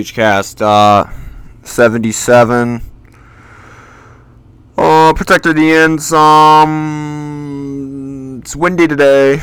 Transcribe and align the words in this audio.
Up? 0.00 0.06
Stoochcast 0.06 0.62
uh, 0.62 1.10
77. 1.62 2.82
Oh, 4.78 5.12
Protector 5.14 5.52
the 5.52 5.72
Ends. 5.72 6.10
Um, 6.12 6.80
it's 8.40 8.56
windy 8.56 8.88
today. 8.88 9.42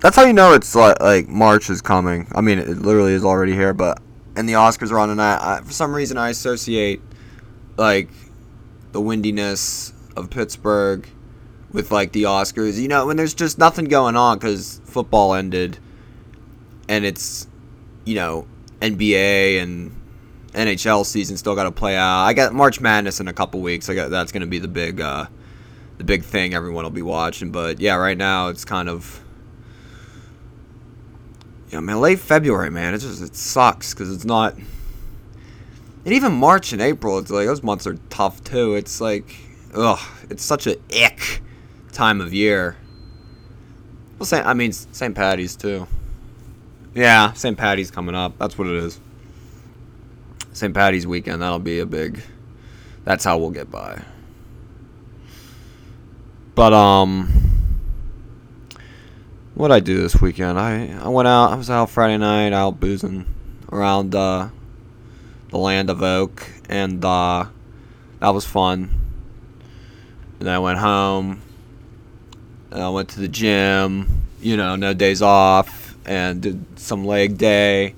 That's 0.00 0.16
how 0.16 0.24
you 0.24 0.32
know 0.32 0.52
it's 0.52 0.74
like, 0.74 1.00
like 1.00 1.28
March 1.28 1.70
is 1.70 1.80
coming. 1.80 2.26
I 2.34 2.40
mean, 2.40 2.58
it 2.58 2.66
literally 2.68 3.12
is 3.12 3.24
already 3.24 3.52
here, 3.52 3.72
but 3.72 4.00
and 4.36 4.48
the 4.48 4.54
Oscars 4.54 4.90
are 4.90 4.98
on 4.98 5.10
tonight. 5.10 5.38
I, 5.40 5.60
for 5.60 5.72
some 5.72 5.94
reason, 5.94 6.16
I 6.18 6.30
associate 6.30 7.00
like 7.76 8.08
the 8.92 9.00
windiness 9.00 9.92
of 10.16 10.30
Pittsburgh 10.30 11.08
with 11.72 11.92
like 11.92 12.12
the 12.12 12.24
Oscars. 12.24 12.80
You 12.80 12.88
know, 12.88 13.06
when 13.06 13.16
there's 13.16 13.34
just 13.34 13.58
nothing 13.58 13.84
going 13.86 14.16
on 14.16 14.38
because 14.38 14.80
football 14.84 15.34
ended, 15.34 15.78
and 16.88 17.04
it's 17.04 17.47
you 18.08 18.14
know 18.14 18.46
NBA 18.80 19.62
and 19.62 19.94
NHL 20.54 21.04
season 21.04 21.36
still 21.36 21.54
got 21.54 21.64
to 21.64 21.70
play 21.70 21.94
out. 21.94 22.24
I 22.24 22.32
got 22.32 22.54
March 22.54 22.80
Madness 22.80 23.20
in 23.20 23.28
a 23.28 23.34
couple 23.34 23.60
weeks. 23.60 23.90
I 23.90 23.94
got 23.94 24.10
that's 24.10 24.32
gonna 24.32 24.46
be 24.46 24.58
the 24.58 24.68
big 24.68 25.00
uh, 25.00 25.26
the 25.98 26.04
big 26.04 26.24
thing 26.24 26.54
everyone 26.54 26.84
will 26.84 26.90
be 26.90 27.02
watching. 27.02 27.52
But 27.52 27.80
yeah, 27.80 27.96
right 27.96 28.16
now 28.16 28.48
it's 28.48 28.64
kind 28.64 28.88
of. 28.88 29.22
Yeah, 31.70 31.80
man, 31.80 32.00
late 32.00 32.18
February, 32.18 32.70
man. 32.70 32.94
It 32.94 32.98
just 32.98 33.22
it 33.22 33.36
sucks 33.36 33.92
because 33.92 34.10
it's 34.12 34.24
not. 34.24 34.54
And 34.54 36.14
even 36.14 36.32
March 36.32 36.72
and 36.72 36.80
April, 36.80 37.18
it's 37.18 37.30
like 37.30 37.46
those 37.46 37.62
months 37.62 37.86
are 37.86 37.98
tough 38.08 38.42
too. 38.42 38.74
It's 38.74 39.02
like, 39.02 39.36
ugh, 39.74 40.00
it's 40.30 40.42
such 40.42 40.66
a 40.66 40.78
ick 40.90 41.42
time 41.92 42.22
of 42.22 42.32
year. 42.32 42.78
Well, 44.18 44.24
Saint, 44.24 44.46
I 44.46 44.54
mean 44.54 44.72
St. 44.72 45.14
Patty's 45.14 45.56
too. 45.56 45.86
Yeah, 46.98 47.32
St. 47.34 47.56
Patty's 47.56 47.92
coming 47.92 48.16
up. 48.16 48.36
That's 48.40 48.58
what 48.58 48.66
it 48.66 48.74
is. 48.74 48.98
St. 50.52 50.74
Patty's 50.74 51.06
weekend. 51.06 51.42
That'll 51.42 51.60
be 51.60 51.78
a 51.78 51.86
big. 51.86 52.20
That's 53.04 53.22
how 53.22 53.38
we'll 53.38 53.52
get 53.52 53.70
by. 53.70 54.02
But 56.56 56.72
um, 56.72 57.28
what 59.54 59.70
I 59.70 59.78
do 59.78 60.02
this 60.02 60.20
weekend? 60.20 60.58
I 60.58 60.98
I 61.00 61.08
went 61.08 61.28
out. 61.28 61.52
I 61.52 61.54
was 61.54 61.70
out 61.70 61.88
Friday 61.88 62.18
night, 62.18 62.52
out 62.52 62.80
boozing 62.80 63.26
around 63.70 64.16
uh, 64.16 64.48
the 65.50 65.58
land 65.58 65.90
of 65.90 66.02
oak, 66.02 66.50
and 66.68 67.04
uh, 67.04 67.46
that 68.18 68.30
was 68.30 68.44
fun. 68.44 68.90
And 70.40 70.50
I 70.50 70.58
went 70.58 70.80
home. 70.80 71.42
And 72.72 72.82
I 72.82 72.88
went 72.88 73.10
to 73.10 73.20
the 73.20 73.28
gym. 73.28 74.24
You 74.40 74.56
know, 74.56 74.74
no 74.74 74.94
days 74.94 75.22
off, 75.22 75.87
and 76.08 76.40
did 76.40 76.78
some 76.78 77.04
leg 77.04 77.36
day, 77.36 77.94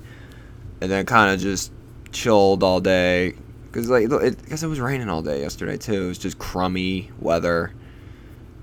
and 0.81 0.91
then 0.91 1.05
kind 1.05 1.33
of 1.33 1.39
just 1.39 1.71
chilled 2.11 2.61
all 2.61 2.81
day. 2.81 3.33
Cause 3.71 3.89
like, 3.89 4.11
it, 4.11 4.49
cause 4.49 4.61
it 4.61 4.67
was 4.67 4.81
raining 4.81 5.09
all 5.09 5.21
day 5.21 5.39
yesterday 5.39 5.77
too. 5.77 6.03
It 6.03 6.07
was 6.07 6.17
just 6.17 6.37
crummy 6.37 7.09
weather. 7.19 7.73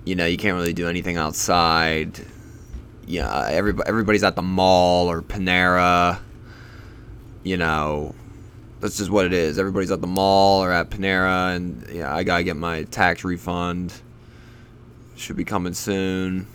You 0.04 0.16
know, 0.16 0.26
you 0.26 0.36
can't 0.36 0.54
really 0.54 0.74
do 0.74 0.86
anything 0.86 1.16
outside. 1.16 2.20
Yeah, 3.06 3.48
everybody, 3.48 3.88
everybody's 3.88 4.22
at 4.22 4.36
the 4.36 4.42
mall 4.42 5.10
or 5.10 5.22
Panera. 5.22 6.20
You 7.42 7.56
know, 7.56 8.14
that's 8.80 8.98
just 8.98 9.10
what 9.10 9.24
it 9.24 9.32
is. 9.32 9.58
Everybody's 9.58 9.90
at 9.90 10.02
the 10.02 10.06
mall 10.06 10.62
or 10.62 10.70
at 10.70 10.90
Panera, 10.90 11.56
and 11.56 11.88
yeah, 11.90 12.14
I 12.14 12.22
gotta 12.22 12.44
get 12.44 12.56
my 12.56 12.82
tax 12.84 13.24
refund. 13.24 13.94
Should 15.16 15.36
be 15.36 15.44
coming 15.44 15.72
soon. 15.72 16.46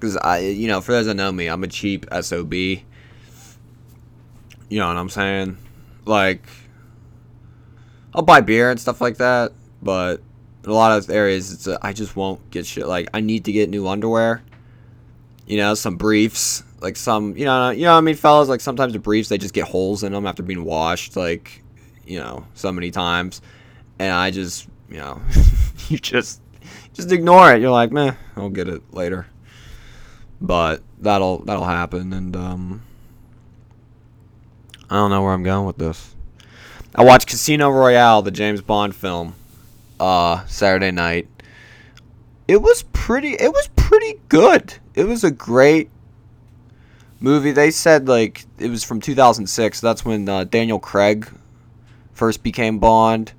Cause 0.00 0.16
I, 0.16 0.38
you 0.38 0.66
know, 0.66 0.80
for 0.80 0.92
those 0.92 1.06
that 1.06 1.14
know 1.14 1.30
me, 1.30 1.46
I'm 1.46 1.62
a 1.62 1.68
cheap 1.68 2.06
sob. 2.22 2.54
You 2.54 2.82
know 4.70 4.86
what 4.86 4.96
I'm 4.96 5.10
saying? 5.10 5.58
Like, 6.06 6.42
I'll 8.14 8.22
buy 8.22 8.40
beer 8.40 8.70
and 8.70 8.80
stuff 8.80 9.00
like 9.00 9.18
that, 9.18 9.52
but 9.82 10.22
in 10.64 10.70
a 10.70 10.74
lot 10.74 10.96
of 10.96 11.10
areas, 11.10 11.52
it's 11.52 11.66
a, 11.66 11.78
I 11.82 11.92
just 11.92 12.16
won't 12.16 12.50
get 12.50 12.66
shit. 12.66 12.86
Like, 12.86 13.08
I 13.14 13.20
need 13.20 13.44
to 13.44 13.52
get 13.52 13.68
new 13.68 13.86
underwear. 13.88 14.42
You 15.46 15.56
know, 15.56 15.74
some 15.74 15.96
briefs, 15.96 16.62
like 16.80 16.96
some, 16.96 17.36
you 17.36 17.44
know, 17.44 17.70
you 17.70 17.84
know, 17.84 17.96
I 17.96 18.00
mean, 18.00 18.14
fellas, 18.14 18.48
like 18.48 18.60
sometimes 18.60 18.92
the 18.92 18.98
briefs 18.98 19.28
they 19.28 19.38
just 19.38 19.54
get 19.54 19.66
holes 19.66 20.02
in 20.02 20.12
them 20.12 20.26
after 20.26 20.42
being 20.42 20.64
washed, 20.64 21.16
like, 21.16 21.62
you 22.06 22.18
know, 22.18 22.46
so 22.54 22.70
many 22.72 22.90
times, 22.90 23.42
and 23.98 24.12
I 24.12 24.30
just, 24.30 24.68
you 24.88 24.98
know, 24.98 25.20
you 25.88 25.98
just, 25.98 26.40
just 26.92 27.10
ignore 27.10 27.52
it. 27.52 27.60
You're 27.60 27.70
like, 27.70 27.90
meh, 27.90 28.14
I'll 28.36 28.50
get 28.50 28.68
it 28.68 28.94
later. 28.94 29.26
But 30.40 30.82
that'll 30.98 31.38
that'll 31.44 31.64
happen, 31.64 32.12
and 32.12 32.34
um, 32.34 32.82
I 34.88 34.96
don't 34.96 35.10
know 35.10 35.22
where 35.22 35.32
I'm 35.32 35.42
going 35.42 35.66
with 35.66 35.78
this. 35.78 36.14
I 36.94 37.04
watched 37.04 37.28
Casino 37.28 37.70
Royale, 37.70 38.22
the 38.22 38.30
James 38.30 38.60
Bond 38.60 38.96
film, 38.96 39.34
uh, 40.00 40.44
Saturday 40.46 40.90
night. 40.90 41.28
It 42.48 42.62
was 42.62 42.84
pretty. 42.92 43.32
It 43.32 43.52
was 43.52 43.68
pretty 43.76 44.20
good. 44.28 44.74
It 44.94 45.04
was 45.04 45.22
a 45.22 45.30
great 45.30 45.90
movie. 47.20 47.52
They 47.52 47.70
said 47.70 48.08
like 48.08 48.44
it 48.58 48.70
was 48.70 48.82
from 48.82 49.00
2006. 49.00 49.80
That's 49.80 50.04
when 50.04 50.28
uh, 50.28 50.44
Daniel 50.44 50.80
Craig 50.80 51.28
first 52.12 52.42
became 52.42 52.78
Bond. 52.78 53.32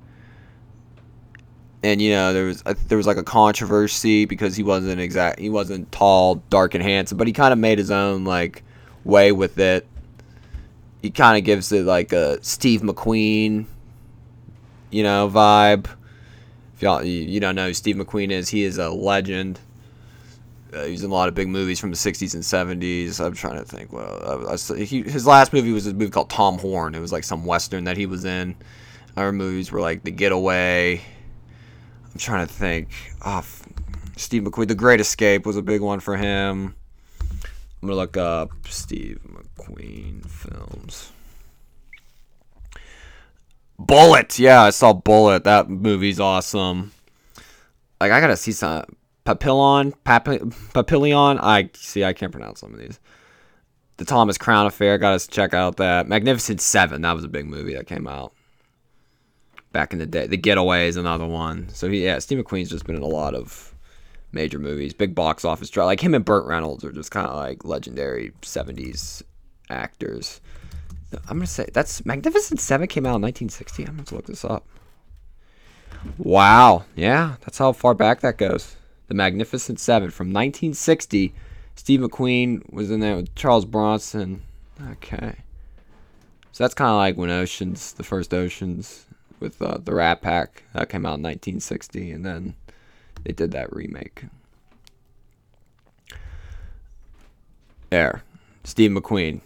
And 1.84 2.00
you 2.00 2.10
know 2.10 2.32
there 2.32 2.44
was 2.44 2.62
a, 2.64 2.74
there 2.74 2.96
was 2.96 3.06
like 3.06 3.16
a 3.16 3.24
controversy 3.24 4.24
because 4.24 4.54
he 4.56 4.62
wasn't 4.62 5.00
exact 5.00 5.38
he 5.38 5.50
wasn't 5.50 5.90
tall, 5.90 6.36
dark, 6.48 6.74
and 6.74 6.82
handsome, 6.82 7.18
but 7.18 7.26
he 7.26 7.32
kind 7.32 7.52
of 7.52 7.58
made 7.58 7.78
his 7.78 7.90
own 7.90 8.24
like 8.24 8.62
way 9.04 9.32
with 9.32 9.58
it 9.58 9.86
he 11.02 11.10
kind 11.10 11.36
of 11.36 11.44
gives 11.44 11.70
it 11.72 11.84
like 11.84 12.12
a 12.12 12.42
Steve 12.42 12.80
McQueen, 12.80 13.66
you 14.90 15.02
know, 15.02 15.28
vibe. 15.28 15.86
If 16.74 16.82
y'all 16.82 17.02
you 17.02 17.40
don't 17.40 17.56
know 17.56 17.66
who 17.66 17.74
Steve 17.74 17.96
McQueen 17.96 18.30
is, 18.30 18.48
he 18.48 18.62
is 18.62 18.78
a 18.78 18.88
legend. 18.88 19.58
Uh, 20.72 20.84
he's 20.84 21.04
in 21.04 21.10
a 21.10 21.14
lot 21.14 21.28
of 21.28 21.34
big 21.34 21.48
movies 21.48 21.78
from 21.78 21.90
the 21.90 21.96
'60s 21.96 22.34
and 22.34 22.42
'70s. 22.42 23.20
I'm 23.20 23.34
trying 23.34 23.58
to 23.58 23.64
think. 23.64 23.92
Well, 23.92 24.48
I, 24.48 24.54
I, 24.54 24.84
he, 24.84 25.02
his 25.02 25.26
last 25.26 25.52
movie 25.52 25.72
was 25.72 25.86
a 25.86 25.92
movie 25.92 26.10
called 26.10 26.30
Tom 26.30 26.58
Horn. 26.58 26.94
It 26.94 27.00
was 27.00 27.12
like 27.12 27.24
some 27.24 27.44
western 27.44 27.84
that 27.84 27.96
he 27.96 28.06
was 28.06 28.24
in. 28.24 28.54
Other 29.16 29.32
movies 29.32 29.70
were 29.70 29.80
like 29.80 30.04
The 30.04 30.12
Getaway. 30.12 31.02
I'm 32.12 32.18
trying 32.18 32.46
to 32.46 32.52
think. 32.52 32.88
Oh, 33.24 33.44
Steve 34.16 34.42
McQueen, 34.42 34.68
The 34.68 34.74
Great 34.74 35.00
Escape 35.00 35.46
was 35.46 35.56
a 35.56 35.62
big 35.62 35.80
one 35.80 36.00
for 36.00 36.16
him. 36.16 36.74
I'm 37.20 37.88
gonna 37.88 37.96
look 37.96 38.16
up 38.16 38.50
Steve 38.68 39.20
McQueen 39.26 40.24
films. 40.28 41.10
Bullitt, 43.78 44.38
yeah, 44.38 44.62
I 44.62 44.70
saw 44.70 44.92
Bullitt. 44.92 45.44
That 45.44 45.68
movie's 45.68 46.20
awesome. 46.20 46.92
Like 48.00 48.12
I 48.12 48.20
gotta 48.20 48.36
see 48.36 48.52
some 48.52 48.84
Papillon, 49.24 49.92
Pap- 50.04 50.28
Papillon. 50.72 51.38
I 51.38 51.70
see. 51.74 52.04
I 52.04 52.12
can't 52.12 52.32
pronounce 52.32 52.60
some 52.60 52.74
of 52.74 52.78
these. 52.78 53.00
The 53.96 54.04
Thomas 54.04 54.36
Crown 54.36 54.66
Affair. 54.66 54.98
Got 54.98 55.20
to 55.20 55.28
check 55.28 55.54
out 55.54 55.76
that. 55.76 56.08
Magnificent 56.08 56.60
Seven. 56.60 57.02
That 57.02 57.12
was 57.12 57.24
a 57.24 57.28
big 57.28 57.46
movie 57.46 57.74
that 57.74 57.86
came 57.86 58.06
out 58.06 58.32
back 59.72 59.92
in 59.92 59.98
the 59.98 60.06
day. 60.06 60.26
The 60.26 60.36
Getaway 60.36 60.88
is 60.88 60.96
another 60.96 61.26
one. 61.26 61.68
So 61.70 61.86
yeah, 61.86 62.18
Steve 62.18 62.44
McQueen's 62.44 62.70
just 62.70 62.86
been 62.86 62.96
in 62.96 63.02
a 63.02 63.06
lot 63.06 63.34
of 63.34 63.74
major 64.32 64.58
movies, 64.58 64.94
big 64.94 65.14
box 65.14 65.44
office 65.44 65.70
draw. 65.70 65.84
Like 65.84 66.00
him 66.00 66.14
and 66.14 66.24
Burt 66.24 66.46
Reynolds 66.46 66.84
are 66.84 66.92
just 66.92 67.10
kind 67.10 67.26
of 67.26 67.36
like 67.36 67.64
legendary 67.64 68.32
'70s 68.42 69.22
actors. 69.70 70.40
I'm 71.28 71.38
gonna 71.38 71.46
say 71.46 71.66
that's 71.72 72.04
Magnificent 72.06 72.60
Seven 72.60 72.86
came 72.86 73.04
out 73.04 73.16
in 73.16 73.22
1960. 73.22 73.84
I'm 73.84 73.96
gonna 73.96 74.16
look 74.16 74.26
this 74.26 74.44
up. 74.44 74.66
Wow, 76.18 76.84
yeah, 76.96 77.36
that's 77.40 77.58
how 77.58 77.72
far 77.72 77.94
back 77.94 78.20
that 78.20 78.38
goes. 78.38 78.76
The 79.08 79.14
Magnificent 79.14 79.78
Seven 79.78 80.10
from 80.10 80.28
1960. 80.28 81.34
Steve 81.74 82.00
McQueen 82.00 82.70
was 82.72 82.90
in 82.90 83.00
there 83.00 83.16
with 83.16 83.34
Charles 83.34 83.64
Bronson. 83.64 84.42
Okay, 84.90 85.36
so 86.52 86.64
that's 86.64 86.74
kind 86.74 86.90
of 86.90 86.96
like 86.96 87.16
when 87.16 87.30
Oceans, 87.30 87.92
the 87.92 88.02
first 88.02 88.32
Oceans, 88.34 89.06
with 89.42 89.60
uh, 89.60 89.78
the 89.82 89.94
Rat 89.94 90.22
Pack, 90.22 90.62
that 90.72 90.88
came 90.88 91.04
out 91.04 91.18
in 91.18 91.22
1960, 91.22 92.12
and 92.12 92.24
then 92.24 92.54
they 93.24 93.32
did 93.32 93.50
that 93.52 93.74
remake. 93.74 94.24
There. 97.90 98.22
Steve 98.64 98.92
McQueen. 98.92 99.40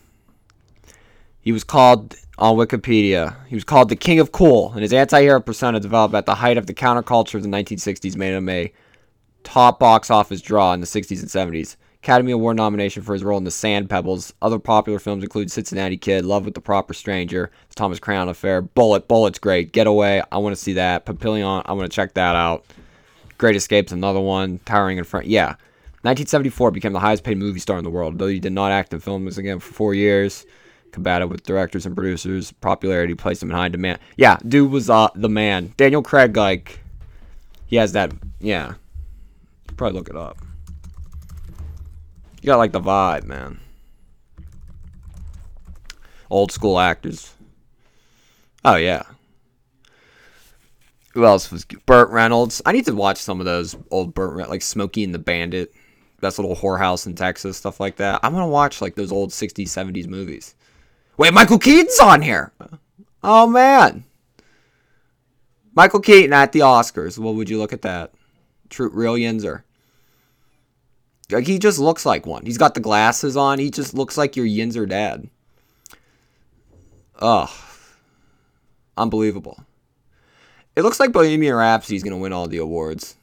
He 1.40 1.50
was 1.52 1.64
called 1.64 2.14
on 2.38 2.56
Wikipedia. 2.56 3.36
He 3.46 3.54
was 3.54 3.64
called 3.64 3.88
the 3.88 3.96
King 3.96 4.20
of 4.20 4.30
Cool, 4.30 4.72
and 4.72 4.82
his 4.82 4.92
anti-hero 4.92 5.40
persona 5.40 5.80
developed 5.80 6.14
at 6.14 6.26
the 6.26 6.36
height 6.36 6.58
of 6.58 6.66
the 6.66 6.74
counterculture 6.74 7.34
of 7.34 7.42
the 7.42 7.48
1960s 7.48 8.16
made 8.16 8.34
him 8.34 8.48
a 8.48 8.72
top 9.42 9.78
box 9.78 10.10
office 10.10 10.40
draw 10.40 10.72
in 10.72 10.80
the 10.80 10.86
60s 10.86 11.20
and 11.20 11.28
70s. 11.54 11.76
Academy 12.06 12.30
Award 12.30 12.56
nomination 12.56 13.02
for 13.02 13.14
his 13.14 13.24
role 13.24 13.36
in 13.36 13.42
The 13.42 13.50
Sand 13.50 13.90
Pebbles. 13.90 14.32
Other 14.40 14.60
popular 14.60 15.00
films 15.00 15.24
include 15.24 15.50
Cincinnati 15.50 15.96
Kid, 15.96 16.24
Love 16.24 16.44
with 16.44 16.54
the 16.54 16.60
Proper 16.60 16.94
Stranger, 16.94 17.50
The 17.70 17.74
Thomas 17.74 17.98
Crown 17.98 18.28
Affair, 18.28 18.62
Bullitt. 18.62 19.08
Bullitt's 19.08 19.40
great. 19.40 19.72
Getaway, 19.72 20.22
I 20.30 20.38
want 20.38 20.54
to 20.54 20.62
see 20.62 20.74
that. 20.74 21.04
Papillon, 21.04 21.64
I 21.66 21.72
want 21.72 21.90
to 21.90 21.94
check 21.94 22.14
that 22.14 22.36
out. 22.36 22.64
Great 23.38 23.56
Escape's 23.56 23.90
another 23.90 24.20
one. 24.20 24.60
Towering 24.64 24.98
Inferno. 24.98 25.26
Yeah. 25.26 25.56
1974 26.02 26.70
became 26.70 26.92
the 26.92 27.00
highest 27.00 27.24
paid 27.24 27.38
movie 27.38 27.58
star 27.58 27.76
in 27.76 27.82
the 27.82 27.90
world, 27.90 28.20
though 28.20 28.28
he 28.28 28.38
did 28.38 28.52
not 28.52 28.70
act 28.70 28.92
in 28.92 29.00
films 29.00 29.36
again 29.36 29.58
for 29.58 29.74
four 29.74 29.92
years. 29.92 30.46
Combated 30.92 31.28
with 31.28 31.42
directors 31.42 31.86
and 31.86 31.96
producers, 31.96 32.52
popularity 32.52 33.16
placed 33.16 33.42
him 33.42 33.50
in 33.50 33.56
high 33.56 33.68
demand. 33.68 33.98
Yeah, 34.16 34.38
dude 34.46 34.70
was 34.70 34.88
uh, 34.88 35.08
the 35.16 35.28
man. 35.28 35.74
Daniel 35.76 36.04
Craig, 36.04 36.36
like, 36.36 36.78
he 37.66 37.74
has 37.74 37.94
that. 37.94 38.12
Yeah, 38.38 38.74
probably 39.76 39.98
look 39.98 40.08
it 40.08 40.16
up. 40.16 40.38
You 42.42 42.46
got 42.46 42.58
like 42.58 42.72
the 42.72 42.80
vibe, 42.80 43.24
man. 43.24 43.60
Old 46.30 46.52
school 46.52 46.78
actors. 46.78 47.32
Oh 48.64 48.76
yeah. 48.76 49.04
Who 51.14 51.24
else 51.24 51.50
was 51.50 51.64
Burt 51.64 52.10
Reynolds? 52.10 52.60
I 52.66 52.72
need 52.72 52.84
to 52.86 52.94
watch 52.94 53.16
some 53.16 53.40
of 53.40 53.46
those 53.46 53.74
old 53.90 54.12
Burt 54.12 54.50
like 54.50 54.60
Smokey 54.60 55.02
and 55.02 55.14
the 55.14 55.18
Bandit, 55.18 55.72
Best 56.20 56.38
Little 56.38 56.54
Whorehouse 56.54 57.06
in 57.06 57.14
Texas, 57.14 57.56
stuff 57.56 57.80
like 57.80 57.96
that. 57.96 58.20
I 58.22 58.28
want 58.28 58.42
to 58.42 58.48
watch 58.48 58.82
like 58.82 58.96
those 58.96 59.12
old 59.12 59.30
60s, 59.30 59.64
70s 59.64 60.06
movies. 60.08 60.54
Wait, 61.16 61.32
Michael 61.32 61.58
Keaton's 61.58 61.98
on 62.00 62.20
here. 62.20 62.52
Oh 63.22 63.46
man. 63.46 64.04
Michael 65.74 66.00
Keaton 66.00 66.32
at 66.32 66.52
the 66.52 66.60
Oscars. 66.60 67.18
Well, 67.18 67.34
would 67.34 67.48
you 67.48 67.58
look 67.58 67.72
at 67.72 67.82
that? 67.82 68.12
True 68.68 68.90
real 68.90 69.14
Yinzer. 69.14 69.62
Like 71.30 71.46
he 71.46 71.58
just 71.58 71.78
looks 71.78 72.06
like 72.06 72.24
one. 72.24 72.46
He's 72.46 72.58
got 72.58 72.74
the 72.74 72.80
glasses 72.80 73.36
on. 73.36 73.58
He 73.58 73.70
just 73.70 73.94
looks 73.94 74.16
like 74.16 74.36
your 74.36 74.46
Yinzer 74.46 74.88
dad. 74.88 75.28
Ugh. 77.18 77.50
Unbelievable. 78.96 79.58
It 80.76 80.82
looks 80.82 81.00
like 81.00 81.12
Bohemian 81.12 81.54
Rhapsody's 81.54 82.02
gonna 82.02 82.18
win 82.18 82.32
all 82.32 82.46
the 82.46 82.58
awards. 82.58 83.16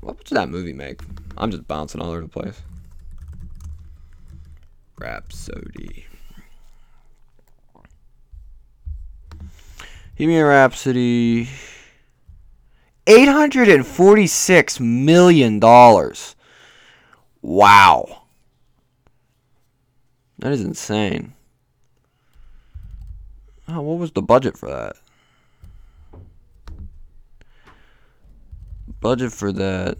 What 0.00 0.24
did 0.24 0.36
that 0.36 0.48
movie 0.48 0.72
make? 0.72 1.00
I'm 1.38 1.50
just 1.50 1.68
bouncing 1.68 2.00
all 2.00 2.10
over 2.10 2.20
the 2.20 2.28
place. 2.28 2.60
Rhapsody. 4.98 6.06
Bohemian 10.16 10.44
Rhapsody. 10.44 11.48
$846 13.06 14.80
million. 14.80 15.60
Wow. 17.42 18.22
That 20.38 20.52
is 20.52 20.60
insane. 20.62 21.32
Oh, 23.68 23.80
what 23.80 23.98
was 23.98 24.12
the 24.12 24.22
budget 24.22 24.56
for 24.56 24.68
that? 24.68 24.96
Budget 29.00 29.32
for 29.32 29.52
that. 29.52 29.98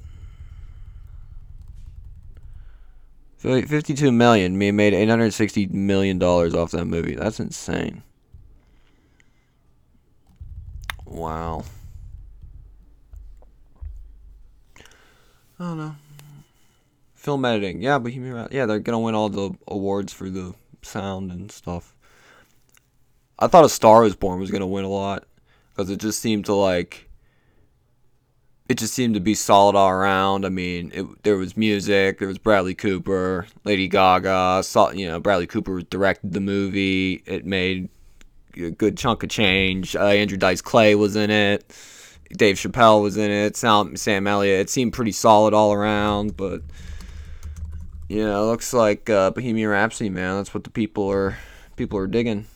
52 3.39 4.11
million. 4.11 4.59
Me 4.59 4.73
made 4.73 4.93
860 4.95 5.67
million 5.67 6.19
dollars 6.19 6.55
off 6.55 6.73
that 6.73 6.87
movie. 6.87 7.15
That's 7.15 7.39
insane. 7.39 8.03
Wow. 11.05 11.65
I 15.59 15.65
don't 15.65 15.79
know. 15.79 15.97
Film 17.15 17.45
editing. 17.45 17.83
Yeah, 17.83 17.99
Bohemian 17.99 18.35
Rhapsody, 18.35 18.57
Yeah, 18.57 18.67
they're 18.67 18.81
to 18.81 18.99
win 18.99 19.15
all 19.15 19.29
the 19.29 19.53
awards 19.67 20.13
for 20.13 20.31
the 20.31 20.55
sound 20.83 21.31
and 21.33 21.51
stuff. 21.51 21.95
I 23.39 23.47
thought 23.49 23.65
A 23.65 23.69
Star 23.69 24.03
Was 24.03 24.17
Born 24.17 24.41
was 24.41 24.51
to 24.51 24.67
win 24.67 24.85
a 24.85 24.89
lot 24.89 25.25
because 25.75 25.91
it 25.91 25.99
just 25.99 26.21
seemed 26.21 26.47
to 26.47 26.55
like 26.55 27.07
it 28.69 28.79
just 28.79 28.95
seemed 28.95 29.15
to 29.15 29.21
be 29.21 29.35
solid 29.35 29.77
all 29.77 29.91
around. 29.91 30.45
I 30.45 30.49
mean, 30.49 30.91
it, 30.93 31.23
there 31.23 31.37
was 31.37 31.57
music, 31.57 32.19
there 32.19 32.29
was 32.29 32.39
Bradley 32.39 32.75
Cooper, 32.75 33.47
Lady 33.65 33.87
Gaga. 33.87 34.63
Saw, 34.65 34.91
you 34.91 35.07
know, 35.07 35.21
Bradley 35.21 35.47
Cooper 35.47 35.83
directed 35.83 36.33
the 36.33 36.41
movie. 36.41 37.23
It 37.27 37.47
made 37.47 37.89
a 38.57 38.71
good 38.71 38.97
chunk 38.97 39.23
of 39.23 39.29
change. 39.29 39.95
Uh, 39.95 40.07
Andrew 40.07 40.37
Dice 40.37 40.61
Clay 40.61 40.95
was 40.95 41.15
in 41.15 41.31
it. 41.31 41.73
Dave 42.31 42.57
Chappelle 42.57 43.03
was 43.03 43.17
in 43.17 43.31
it. 43.31 43.57
Sam, 43.57 43.97
Sam 43.97 44.27
Elliott. 44.27 44.61
It 44.61 44.71
seemed 44.71 44.93
pretty 44.93 45.13
solid 45.13 45.55
all 45.55 45.73
around, 45.73 46.37
but 46.37 46.63
you 48.09 48.25
know, 48.25 48.45
it 48.45 48.47
looks 48.47 48.73
like 48.73 49.11
uh, 49.11 49.31
Bohemian 49.31 49.69
Rhapsody, 49.69 50.11
man. 50.11 50.37
That's 50.37 50.55
what 50.55 50.65
the 50.65 50.71
people 50.71 51.11
are 51.11 51.37
people 51.77 51.99
are 51.99 52.07
digging. 52.07 52.47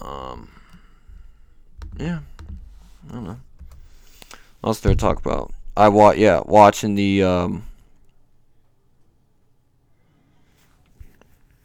Um, 0.00 0.50
yeah. 1.98 2.20
I 3.08 3.12
don't 3.12 3.24
know. 3.24 3.40
What 4.60 4.70
else 4.70 4.80
there 4.80 4.92
to 4.92 4.96
talk 4.96 5.18
about? 5.18 5.52
I 5.76 5.88
watch, 5.88 6.16
yeah, 6.16 6.40
watching 6.44 6.94
the, 6.94 7.22
um, 7.22 7.64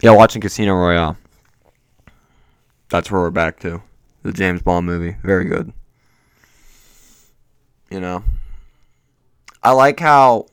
yeah, 0.00 0.10
watching 0.12 0.40
Casino 0.40 0.74
Royale. 0.74 1.16
That's 2.90 3.10
where 3.10 3.22
we're 3.22 3.30
back 3.30 3.58
to. 3.60 3.82
The 4.22 4.32
James 4.32 4.62
Bond 4.62 4.86
movie. 4.86 5.16
Very 5.22 5.44
good. 5.44 5.72
You 7.90 8.00
know? 8.00 8.24
I 9.62 9.72
like 9.72 10.00
how 10.00 10.46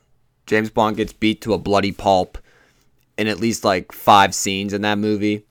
James 0.45 0.69
Bond 0.69 0.97
gets 0.97 1.13
beat 1.13 1.41
to 1.41 1.53
a 1.53 1.57
bloody 1.57 1.91
pulp 1.91 2.37
in 3.17 3.27
at 3.27 3.39
least 3.39 3.63
like 3.63 3.91
five 3.91 4.33
scenes 4.33 4.73
in 4.73 4.81
that 4.81 4.97
movie. 4.97 5.45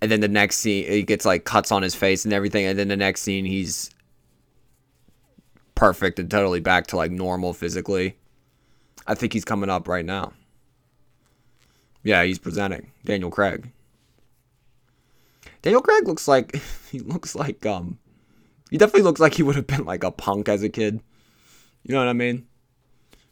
And 0.00 0.10
then 0.10 0.20
the 0.20 0.28
next 0.28 0.56
scene, 0.56 0.90
he 0.90 1.02
gets 1.02 1.24
like 1.24 1.44
cuts 1.44 1.70
on 1.70 1.82
his 1.82 1.94
face 1.94 2.24
and 2.24 2.32
everything. 2.32 2.64
And 2.66 2.78
then 2.78 2.88
the 2.88 2.96
next 2.96 3.22
scene, 3.22 3.44
he's 3.44 3.90
perfect 5.74 6.18
and 6.18 6.30
totally 6.30 6.60
back 6.60 6.86
to 6.88 6.96
like 6.96 7.10
normal 7.10 7.52
physically. 7.52 8.16
I 9.06 9.14
think 9.14 9.32
he's 9.32 9.44
coming 9.44 9.70
up 9.70 9.88
right 9.88 10.04
now. 10.04 10.32
Yeah, 12.02 12.22
he's 12.24 12.38
presenting. 12.38 12.92
Daniel 13.04 13.30
Craig. 13.30 13.70
Daniel 15.62 15.82
Craig 15.82 16.06
looks 16.06 16.26
like 16.28 16.60
he 16.90 17.00
looks 17.00 17.34
like 17.34 17.64
um 17.66 17.98
he 18.70 18.78
definitely 18.78 19.02
looks 19.02 19.20
like 19.20 19.34
he 19.34 19.42
would 19.42 19.56
have 19.56 19.66
been 19.66 19.84
like 19.84 20.04
a 20.04 20.10
punk 20.10 20.48
as 20.48 20.62
a 20.62 20.68
kid. 20.68 21.00
You 21.82 21.94
know 21.94 22.00
what 22.00 22.08
I 22.08 22.12
mean? 22.12 22.46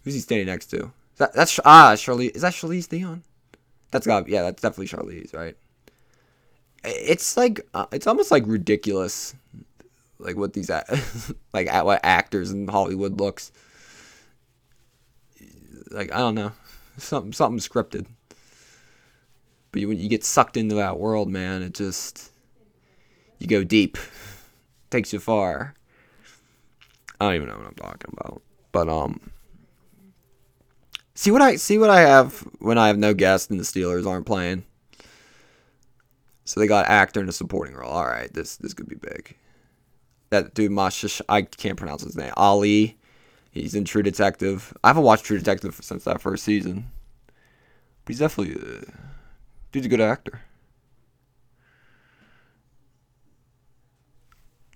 Who's 0.02 0.14
he 0.14 0.20
standing 0.20 0.46
next 0.46 0.66
to? 0.66 0.92
That, 1.18 1.32
that's 1.34 1.58
ah 1.64 1.94
Charlie. 1.96 2.28
Is 2.28 2.42
that 2.42 2.54
Charlize 2.54 2.86
Theron? 2.86 3.22
That's 3.90 4.06
got 4.06 4.28
yeah. 4.28 4.42
That's 4.42 4.62
definitely 4.62 4.88
Charlize, 4.88 5.34
right? 5.34 5.56
It's 6.84 7.36
like 7.36 7.60
uh, 7.74 7.86
it's 7.92 8.06
almost 8.06 8.30
like 8.30 8.44
ridiculous 8.46 9.34
like 10.18 10.36
what 10.36 10.52
these 10.52 10.70
like 11.52 11.68
at 11.68 11.84
what 11.84 12.00
actors 12.02 12.50
in 12.50 12.68
Hollywood 12.68 13.18
looks 13.18 13.52
like 15.90 16.12
I 16.12 16.18
don't 16.18 16.34
know 16.34 16.52
something 16.98 17.32
something 17.32 17.60
scripted 17.60 18.06
but 19.72 19.82
when 19.84 19.98
you 19.98 20.08
get 20.08 20.24
sucked 20.24 20.56
into 20.56 20.74
that 20.74 20.98
world 20.98 21.28
man 21.28 21.62
it 21.62 21.74
just 21.74 22.30
you 23.38 23.46
go 23.46 23.64
deep 23.64 23.96
takes 24.90 25.12
you 25.12 25.18
far 25.18 25.74
I 27.20 27.26
don't 27.26 27.34
even 27.34 27.48
know 27.48 27.56
what 27.56 27.66
I'm 27.66 27.74
talking 27.74 28.14
about 28.16 28.42
but 28.72 28.88
um 28.88 29.30
see 31.14 31.30
what 31.30 31.42
I 31.42 31.56
see 31.56 31.78
what 31.78 31.90
I 31.90 32.00
have 32.00 32.46
when 32.58 32.78
I 32.78 32.88
have 32.88 32.98
no 32.98 33.14
guests 33.14 33.50
and 33.50 33.58
the 33.58 33.64
Steelers 33.64 34.06
aren't 34.06 34.26
playing 34.26 34.64
so 36.44 36.60
they 36.60 36.66
got 36.66 36.86
actor 36.86 37.20
in 37.20 37.28
a 37.28 37.32
supporting 37.32 37.74
role 37.74 37.90
all 37.90 38.06
right 38.06 38.32
this 38.32 38.56
this 38.56 38.74
could 38.74 38.88
be 38.88 38.96
big 38.96 39.36
that 40.30 40.54
dude 40.54 40.70
Masha 40.70 41.08
I 41.28 41.42
can't 41.42 41.76
pronounce 41.76 42.02
his 42.02 42.16
name. 42.16 42.32
Ali. 42.36 42.96
He's 43.50 43.74
in 43.74 43.84
True 43.84 44.02
Detective. 44.02 44.72
I 44.84 44.88
haven't 44.88 45.02
watched 45.02 45.24
True 45.24 45.38
Detective 45.38 45.78
since 45.82 46.04
that 46.04 46.20
first 46.20 46.44
season. 46.44 46.90
But 48.04 48.12
he's 48.12 48.18
definitely 48.18 48.60
uh, 48.60 48.90
dude's 49.72 49.86
a 49.86 49.88
good 49.88 50.00
actor. 50.00 50.42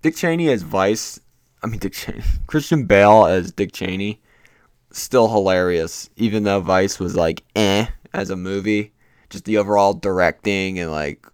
Dick 0.01 0.15
Cheney 0.15 0.49
as 0.49 0.63
Vice. 0.63 1.19
I 1.63 1.67
mean 1.67 1.79
Dick 1.79 1.93
Cheney. 1.93 2.21
Christian 2.47 2.85
Bale 2.85 3.25
as 3.25 3.51
Dick 3.51 3.71
Cheney. 3.71 4.21
Still 4.91 5.29
hilarious, 5.29 6.09
even 6.17 6.43
though 6.43 6.59
Vice 6.59 6.99
was 6.99 7.15
like 7.15 7.43
eh 7.55 7.87
as 8.13 8.29
a 8.29 8.35
movie. 8.35 8.93
Just 9.29 9.45
the 9.45 9.57
overall 9.57 9.93
directing 9.93 10.77
and 10.77 10.91
like 10.91 11.25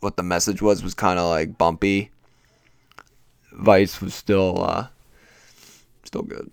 what 0.00 0.16
the 0.16 0.22
message 0.22 0.62
was 0.62 0.82
was 0.82 0.94
kind 0.94 1.18
of 1.18 1.28
like 1.28 1.58
bumpy. 1.58 2.10
Vice 3.52 4.00
was 4.00 4.14
still 4.14 4.62
uh, 4.62 4.86
still 6.04 6.22
good. 6.22 6.50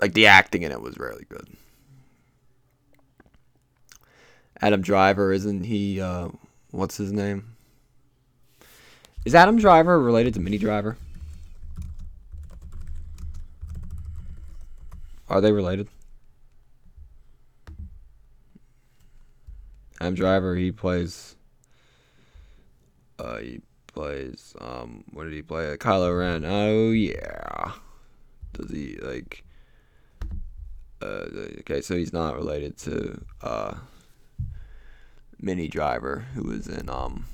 Like 0.00 0.14
the 0.14 0.26
acting 0.26 0.62
in 0.62 0.72
it 0.72 0.80
was 0.80 0.98
really 0.98 1.24
good. 1.28 1.48
Adam 4.60 4.80
Driver 4.80 5.32
isn't 5.32 5.64
he? 5.64 6.00
Uh, 6.00 6.28
what's 6.70 6.96
his 6.96 7.12
name? 7.12 7.56
Is 9.24 9.34
Adam 9.34 9.56
Driver 9.58 10.00
related 10.00 10.34
to 10.34 10.40
Minnie 10.40 10.58
Driver? 10.58 10.96
Are 15.28 15.40
they 15.40 15.50
related? 15.50 15.88
Adam 20.00 20.14
Driver, 20.14 20.54
he 20.54 20.70
plays. 20.70 21.36
Uh, 23.18 23.38
he 23.38 23.60
plays. 23.88 24.54
Um, 24.60 25.04
what 25.12 25.24
did 25.24 25.32
he 25.32 25.42
play? 25.42 25.76
Kylo 25.76 26.16
Ren. 26.16 26.44
Oh 26.44 26.90
yeah. 26.90 27.72
Does 28.52 28.70
he 28.70 28.96
like? 29.00 29.44
Uh, 31.02 31.26
okay, 31.60 31.80
so 31.80 31.96
he's 31.96 32.12
not 32.12 32.36
related 32.36 32.76
to 32.78 33.20
uh, 33.42 33.74
Minnie 35.40 35.68
Driver, 35.68 36.26
who 36.34 36.44
was 36.44 36.66
in 36.66 36.88
um, 36.88 37.26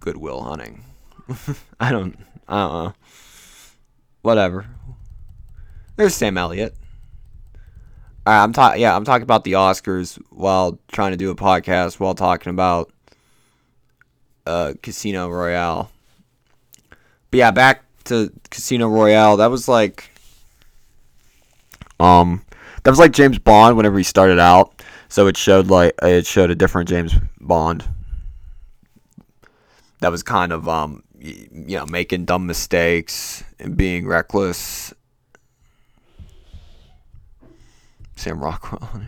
Good 0.00 0.16
Will 0.16 0.42
Hunting. 0.42 0.84
I 1.80 1.90
don't, 1.90 2.18
I 2.48 2.60
don't 2.60 2.84
know. 2.84 2.94
Whatever. 4.22 4.66
There's 5.96 6.14
Sam 6.14 6.38
Elliott. 6.38 6.74
Right, 8.26 8.42
I'm 8.42 8.52
talking. 8.52 8.80
Yeah, 8.80 8.96
I'm 8.96 9.04
talking 9.04 9.22
about 9.22 9.44
the 9.44 9.52
Oscars 9.52 10.20
while 10.30 10.78
trying 10.90 11.10
to 11.10 11.16
do 11.18 11.30
a 11.30 11.36
podcast 11.36 12.00
while 12.00 12.14
talking 12.14 12.50
about 12.50 12.90
uh, 14.46 14.72
Casino 14.82 15.28
Royale. 15.28 15.90
But 17.30 17.38
yeah, 17.38 17.50
back 17.50 17.84
to 18.04 18.32
Casino 18.50 18.88
Royale. 18.88 19.36
That 19.36 19.50
was 19.50 19.68
like, 19.68 20.10
um, 22.00 22.44
that 22.82 22.90
was 22.90 22.98
like 22.98 23.12
James 23.12 23.38
Bond 23.38 23.76
whenever 23.76 23.98
he 23.98 24.04
started 24.04 24.38
out. 24.38 24.73
So 25.14 25.28
it 25.28 25.36
showed 25.36 25.68
like 25.68 25.94
it 26.02 26.26
showed 26.26 26.50
a 26.50 26.56
different 26.56 26.88
James 26.88 27.14
Bond. 27.40 27.88
That 30.00 30.10
was 30.10 30.24
kind 30.24 30.50
of 30.52 30.68
um, 30.68 31.04
you 31.20 31.78
know, 31.78 31.86
making 31.86 32.24
dumb 32.24 32.48
mistakes 32.48 33.44
and 33.60 33.76
being 33.76 34.08
reckless 34.08 34.92
Sam 38.16 38.42
Rockwell. 38.42 39.02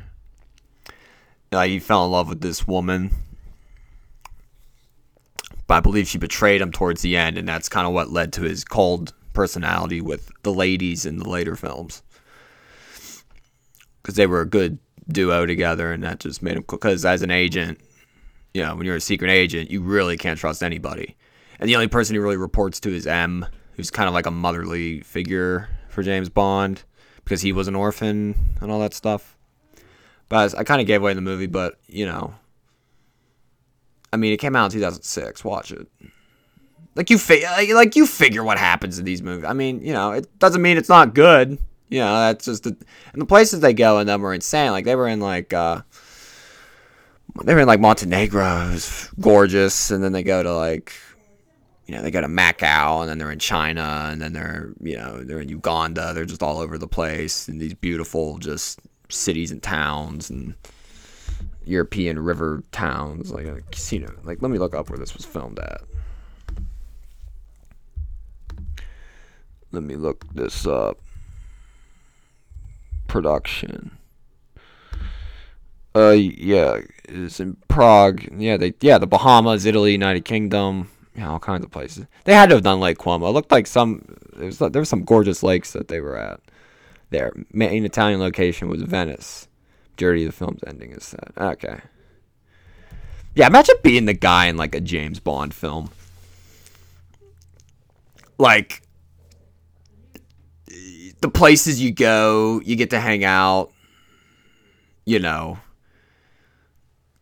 He 1.65 1.81
fell 1.81 2.05
in 2.05 2.13
love 2.13 2.29
with 2.29 2.41
this 2.41 2.69
woman, 2.69 3.11
but 5.67 5.75
I 5.75 5.81
believe 5.81 6.07
she 6.07 6.19
betrayed 6.19 6.61
him 6.61 6.71
towards 6.71 7.03
the 7.03 7.17
end, 7.17 7.37
and 7.37 7.49
that's 7.49 7.69
kind 7.69 7.87
of 7.87 7.93
what 7.93 8.11
led 8.11 8.33
to 8.35 8.43
his 8.43 8.63
cold 8.63 9.13
personality 9.33 10.01
with 10.01 10.31
the 10.45 10.53
ladies 10.53 11.05
in 11.05 11.19
the 11.19 11.29
later 11.29 11.57
films. 11.57 12.03
Because 14.03 14.15
they 14.15 14.27
were 14.29 14.43
a 14.43 14.47
good 14.47 14.79
duo 15.09 15.47
together, 15.47 15.93
and 15.93 16.03
that 16.03 16.21
just 16.21 16.43
made 16.43 16.57
him. 16.57 16.65
Because 16.69 17.05
as 17.05 17.23
an 17.23 17.31
agent, 17.31 17.81
you 18.55 18.63
know, 18.63 18.75
when 18.75 18.87
you're 18.87 18.97
a 18.97 19.01
secret 19.01 19.31
agent, 19.31 19.71
you 19.71 19.81
really 19.81 20.17
can't 20.17 20.39
trust 20.39 20.63
anybody. 20.63 21.17
And 21.59 21.69
the 21.69 21.75
only 21.75 21.89
person 21.89 22.15
he 22.15 22.19
really 22.19 22.37
reports 22.37 22.81
to 22.81 22.95
is 22.95 23.07
M, 23.07 23.47
who's 23.73 23.91
kind 23.91 24.09
of 24.09 24.15
like 24.15 24.27
a 24.27 24.31
motherly 24.31 25.01
figure 25.01 25.69
for 25.89 26.03
James 26.03 26.29
Bond 26.29 26.83
because 27.25 27.41
he 27.43 27.53
was 27.53 27.69
an 27.69 27.75
orphan 27.75 28.35
and 28.61 28.71
all 28.71 28.81
that 28.81 28.95
stuff. 28.95 29.37
But 30.29 30.55
I, 30.55 30.61
I 30.61 30.65
kind 30.65 30.81
of 30.81 30.87
gave 30.87 31.03
away 31.03 31.15
the 31.15 31.21
movie, 31.21 31.47
but 31.47 31.79
you 31.87 32.07
know, 32.07 32.35
I 34.13 34.17
mean, 34.17 34.33
it 34.33 34.39
came 34.39 34.57
out 34.57 34.67
in 34.67 34.71
2006. 34.73 35.45
Watch 35.45 35.73
it. 35.73 35.87
Like 36.95 37.11
you 37.11 37.19
fi- 37.19 37.73
like 37.75 37.95
you 37.95 38.07
figure 38.07 38.43
what 38.43 38.59
happens 38.59 38.99
in 38.99 39.05
these 39.05 39.23
movies. 39.23 39.45
I 39.45 39.53
mean, 39.53 39.83
you 39.83 39.93
know, 39.93 40.13
it 40.13 40.39
doesn't 40.39 40.63
mean 40.63 40.79
it's 40.79 40.89
not 40.89 41.15
good. 41.15 41.59
You 41.89 42.01
know, 42.01 42.19
that's 42.19 42.45
just 42.45 42.65
the, 42.65 42.77
and 43.13 43.23
the 43.23 43.27
places 43.27 43.61
they 43.61 43.73
go 43.73 44.01
in 44.01 44.07
them 44.07 44.25
are 44.25 44.35
insane. 44.35 44.73
Like 44.73 44.85
they 44.85 44.97
were 44.97 45.09
in 45.09 45.21
like 45.21 45.53
uh 45.53 45.83
they 47.45 47.55
were 47.55 47.61
in 47.61 47.67
like 47.67 47.81
Montenegro, 47.81 48.69
it 48.69 48.73
was 48.73 49.11
gorgeous, 49.21 49.91
and 49.91 50.03
then 50.03 50.13
they 50.13 50.23
go 50.23 50.43
to 50.43 50.55
like 50.55 50.93
you 51.87 51.95
know, 51.95 52.03
they 52.03 52.11
go 52.11 52.21
to 52.21 52.27
Macau 52.27 53.01
and 53.01 53.09
then 53.09 53.19
they're 53.19 53.31
in 53.31 53.39
China 53.39 54.09
and 54.11 54.21
then 54.21 54.33
they're, 54.33 54.73
you 54.83 54.97
know, 54.97 55.23
they're 55.23 55.41
in 55.41 55.49
Uganda. 55.49 56.13
They're 56.13 56.25
just 56.25 56.43
all 56.43 56.59
over 56.59 56.79
the 56.79 56.89
place 56.89 57.49
in 57.49 57.59
these 57.59 57.75
beautiful 57.75 58.39
just 58.39 58.81
cities 59.09 59.53
and 59.53 59.63
towns 59.63 60.29
and 60.29 60.55
European 61.65 62.19
river 62.19 62.65
towns 62.73 63.31
like 63.31 63.47
a 63.47 63.61
casino. 63.71 64.13
Like, 64.25 64.43
let 64.43 64.51
me 64.51 64.59
look 64.59 64.75
up 64.75 64.91
where 64.91 64.99
this 64.99 65.15
was 65.15 65.25
filmed 65.25 65.61
at. 65.61 65.83
Let 69.71 69.85
me 69.85 69.95
look 69.95 70.25
this 70.35 70.67
up. 70.67 70.99
Production. 73.07 73.97
Uh, 75.95 76.11
yeah, 76.11 76.81
it's 77.05 77.41
in 77.41 77.57
Prague. 77.69 78.27
Yeah, 78.37 78.57
they, 78.59 78.75
yeah, 78.81 78.99
the 78.99 79.07
Bahamas, 79.07 79.65
Italy, 79.65 79.93
United 79.93 80.27
Kingdom, 80.27 80.91
yeah, 81.17 81.31
all 81.31 81.39
kinds 81.39 81.65
of 81.65 81.71
places. 81.71 82.07
They 82.25 82.35
had 82.35 82.51
to 82.51 82.57
have 82.57 82.65
done 82.65 82.81
Lake 82.81 82.99
Como. 82.99 83.27
It 83.27 83.31
looked 83.31 83.51
like 83.51 83.67
some 83.67 84.05
there 84.35 84.47
was 84.47 84.59
there 84.59 84.71
were 84.73 84.85
some 84.85 85.05
gorgeous 85.05 85.43
lakes 85.43 85.73
that 85.73 85.89
they 85.89 86.01
were 86.01 86.19
at. 86.19 86.41
Their 87.11 87.33
main 87.53 87.85
Italian 87.85 88.21
location 88.21 88.69
was 88.69 88.83
Venice. 88.83 89.49
Of 89.99 89.99
the 89.99 90.31
film's 90.31 90.61
ending 90.67 90.93
is 90.93 91.05
set. 91.05 91.33
Okay. 91.39 91.81
Yeah, 93.35 93.47
imagine 93.47 93.77
being 93.83 94.05
the 94.05 94.13
guy 94.13 94.47
in 94.47 94.59
like 94.59 94.75
a 94.75 94.81
James 94.81 95.21
Bond 95.21 95.55
film. 95.55 95.91
Like 98.37 98.83
the 101.21 101.29
places 101.29 101.81
you 101.81 101.93
go, 101.93 102.61
you 102.65 102.77
get 102.77 102.91
to 102.91 103.01
hang 103.01 103.25
out, 103.25 103.73
you 105.05 105.19
know. 105.19 105.59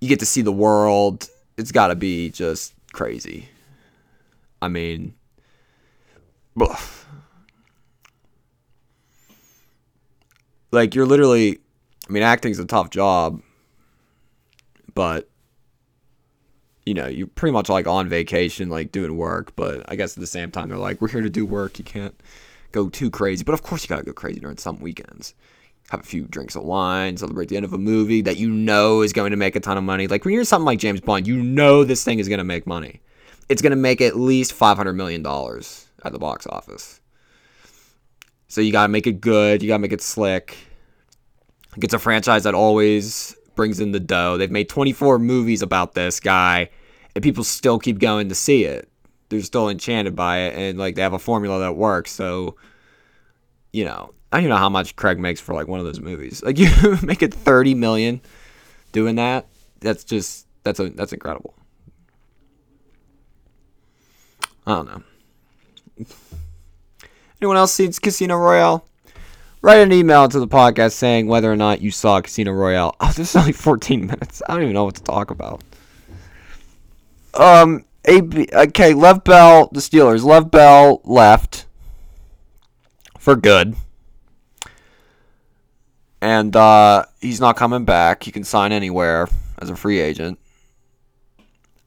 You 0.01 0.09
get 0.09 0.21
to 0.21 0.27
see 0.27 0.43
the 0.43 0.53
world. 0.53 1.29
It's 1.57 1.73
got 1.73 1.89
to 1.89 1.95
be 1.95 2.31
just 2.31 2.75
crazy. 2.93 3.49
I 4.61 4.69
mean, 4.69 5.15
ugh. 6.61 6.79
like 10.73 10.95
you're 10.95 11.07
literally. 11.07 11.61
I 12.09 12.13
mean, 12.13 12.23
acting's 12.23 12.59
a 12.59 12.67
tough 12.67 12.91
job, 12.91 13.41
but 14.95 15.31
you 16.85 16.93
know, 16.93 17.07
you're 17.07 17.27
pretty 17.29 17.53
much 17.53 17.71
like 17.71 17.87
on 17.87 18.11
vacation, 18.11 18.69
like 18.69 18.93
doing 18.93 19.17
work. 19.17 19.57
But 19.57 19.85
I 19.89 19.97
guess 19.97 20.17
at 20.17 20.21
the 20.21 20.27
same 20.27 20.51
time, 20.51 20.69
they're 20.69 20.77
like, 20.77 21.01
we're 21.01 21.09
here 21.09 21.23
to 21.23 21.31
do 21.31 21.47
work. 21.47 21.79
You 21.79 21.85
can't 21.85 22.15
go 22.75 22.89
too 22.89 23.11
crazy. 23.11 23.45
But 23.45 23.55
of 23.55 23.63
course, 23.63 23.85
you 23.85 23.89
gotta 23.89 24.05
go 24.05 24.13
crazy 24.13 24.41
during 24.41 24.59
some 24.59 24.81
weekends. 24.81 25.35
Have 25.91 26.01
a 26.01 26.05
few 26.05 26.25
drinks 26.25 26.57
of 26.57 26.65
wine, 26.65 27.17
celebrate 27.17 27.49
the 27.49 27.57
end 27.57 27.65
of 27.65 27.73
a 27.73 27.79
movie 27.79 28.23
that 28.23 28.39
you 28.39 28.51
know 28.51 29.03
is 29.03 29.13
going 29.13 29.33
to 29.33 29.37
make 29.37 29.55
a 29.55 29.61
ton 29.61 29.77
of 29.77 29.85
money. 29.85 30.07
Like 30.07 30.25
when 30.25 30.33
you're 30.33 30.45
something 30.45 30.65
like 30.65 30.79
James 30.79 31.03
Bond, 31.03 31.27
you 31.27 31.37
know 31.37 31.85
this 31.85 32.03
thing 32.03 32.19
is 32.19 32.27
to 32.39 32.45
make 32.45 32.67
money 32.67 33.03
it's 33.49 33.63
to 33.73 33.77
make 33.77 34.01
at 34.01 34.17
least 34.17 34.59
$500 34.59 34.95
million 34.95 35.25
at 36.05 36.13
the 36.13 36.19
box 36.19 36.47
office. 36.47 37.01
So 38.49 38.61
you 38.61 38.73
got 38.73 38.85
to 38.85 38.89
make 38.89 39.07
it 39.07 39.21
good. 39.21 39.63
You 39.63 39.69
got 39.69 39.77
to 39.77 39.81
make 39.81 39.93
it 39.93 40.01
slick. 40.01 40.57
It's 41.77 41.95
a 41.95 41.99
franchise 41.99 42.45
that 42.45 42.55
always 42.55 43.37
brings 43.55 43.81
in 43.81 43.93
the 43.93 44.01
dough. 44.01 44.37
They've 44.37 44.51
made 44.51 44.69
24 44.69 45.19
movies 45.19 45.63
about 45.63 45.95
this 45.95 46.21
guy, 46.21 46.71
and 47.15 47.23
people 47.23 47.45
still 47.45 47.79
keep 47.79 47.99
going 47.99 48.29
to 48.29 48.35
see 48.35 48.65
it. 48.65 48.89
They're 49.35 49.43
still 49.43 49.69
enchanted 49.69 50.15
by 50.15 50.39
it, 50.43 50.55
and 50.55 50.79
like 50.79 50.95
they 50.95 51.03
have 51.03 51.13
a 51.13 51.19
formula 51.19 51.59
that 51.59 51.73
works. 51.73 52.13
So, 52.13 52.55
you 53.73 53.85
know, 53.85 54.15
I 54.31 54.41
don't 54.41 54.49
know 54.49 54.57
how 54.57 54.69
much 54.69 54.95
Craig 54.95 55.19
makes 55.19 55.41
for 55.41 55.55
like 55.55 55.67
one 55.67 55.81
of 55.81 55.87
those 55.87 55.99
movies. 55.99 56.41
Like 56.41 56.57
you 56.61 56.71
make 57.03 57.23
it 57.23 57.35
30 57.35 57.75
million 57.75 58.21
doing 58.93 59.17
that. 59.17 59.47
That's 59.81 60.05
just 60.05 60.47
that's 60.63 60.79
a 60.79 60.91
that's 60.91 61.13
incredible. 61.13 61.55
I 64.67 64.75
don't 64.77 64.87
know. 64.87 66.07
Anyone 67.41 67.57
else 67.57 67.73
seen 67.73 67.93
Casino 67.93 68.37
Royale? 68.37 68.87
Write 69.63 69.81
an 69.81 69.93
email 69.93 70.29
to 70.29 70.39
the 70.39 70.47
podcast 70.47 70.93
saying 70.93 71.27
whether 71.27 71.51
or 71.51 71.57
not 71.57 71.81
you 71.81 71.91
saw 71.91 72.21
Casino 72.21 72.53
Royale. 72.53 72.95
Oh, 73.01 73.13
this 73.17 73.31
is 73.31 73.37
only 73.37 73.53
14 73.53 74.07
minutes. 74.07 74.43
I 74.49 74.55
don't 74.55 74.63
even 74.63 74.75
know 74.75 74.85
what 74.85 74.95
to 74.95 75.03
talk 75.03 75.33
about. 75.33 75.63
Um, 77.35 77.85
AB, 78.07 78.49
okay, 78.53 78.95
Lev 78.95 79.25
Bell, 79.25 79.69
the 79.73 79.81
Steelers. 79.81 80.25
Lev 80.25 80.51
Bell 80.51 81.01
left 81.05 81.67
for 83.19 83.37
good. 83.37 83.77
And 86.21 86.55
uh, 86.57 87.05
he's 87.21 87.41
not 87.41 87.57
coming 87.57 87.85
back. 87.85 88.23
He 88.23 88.33
can 88.33 88.45
sign 88.45 88.73
anywhere 88.73 89.29
as 89.59 89.71
a 89.71 89.77
free 89.77 90.01
agent. 90.01 90.39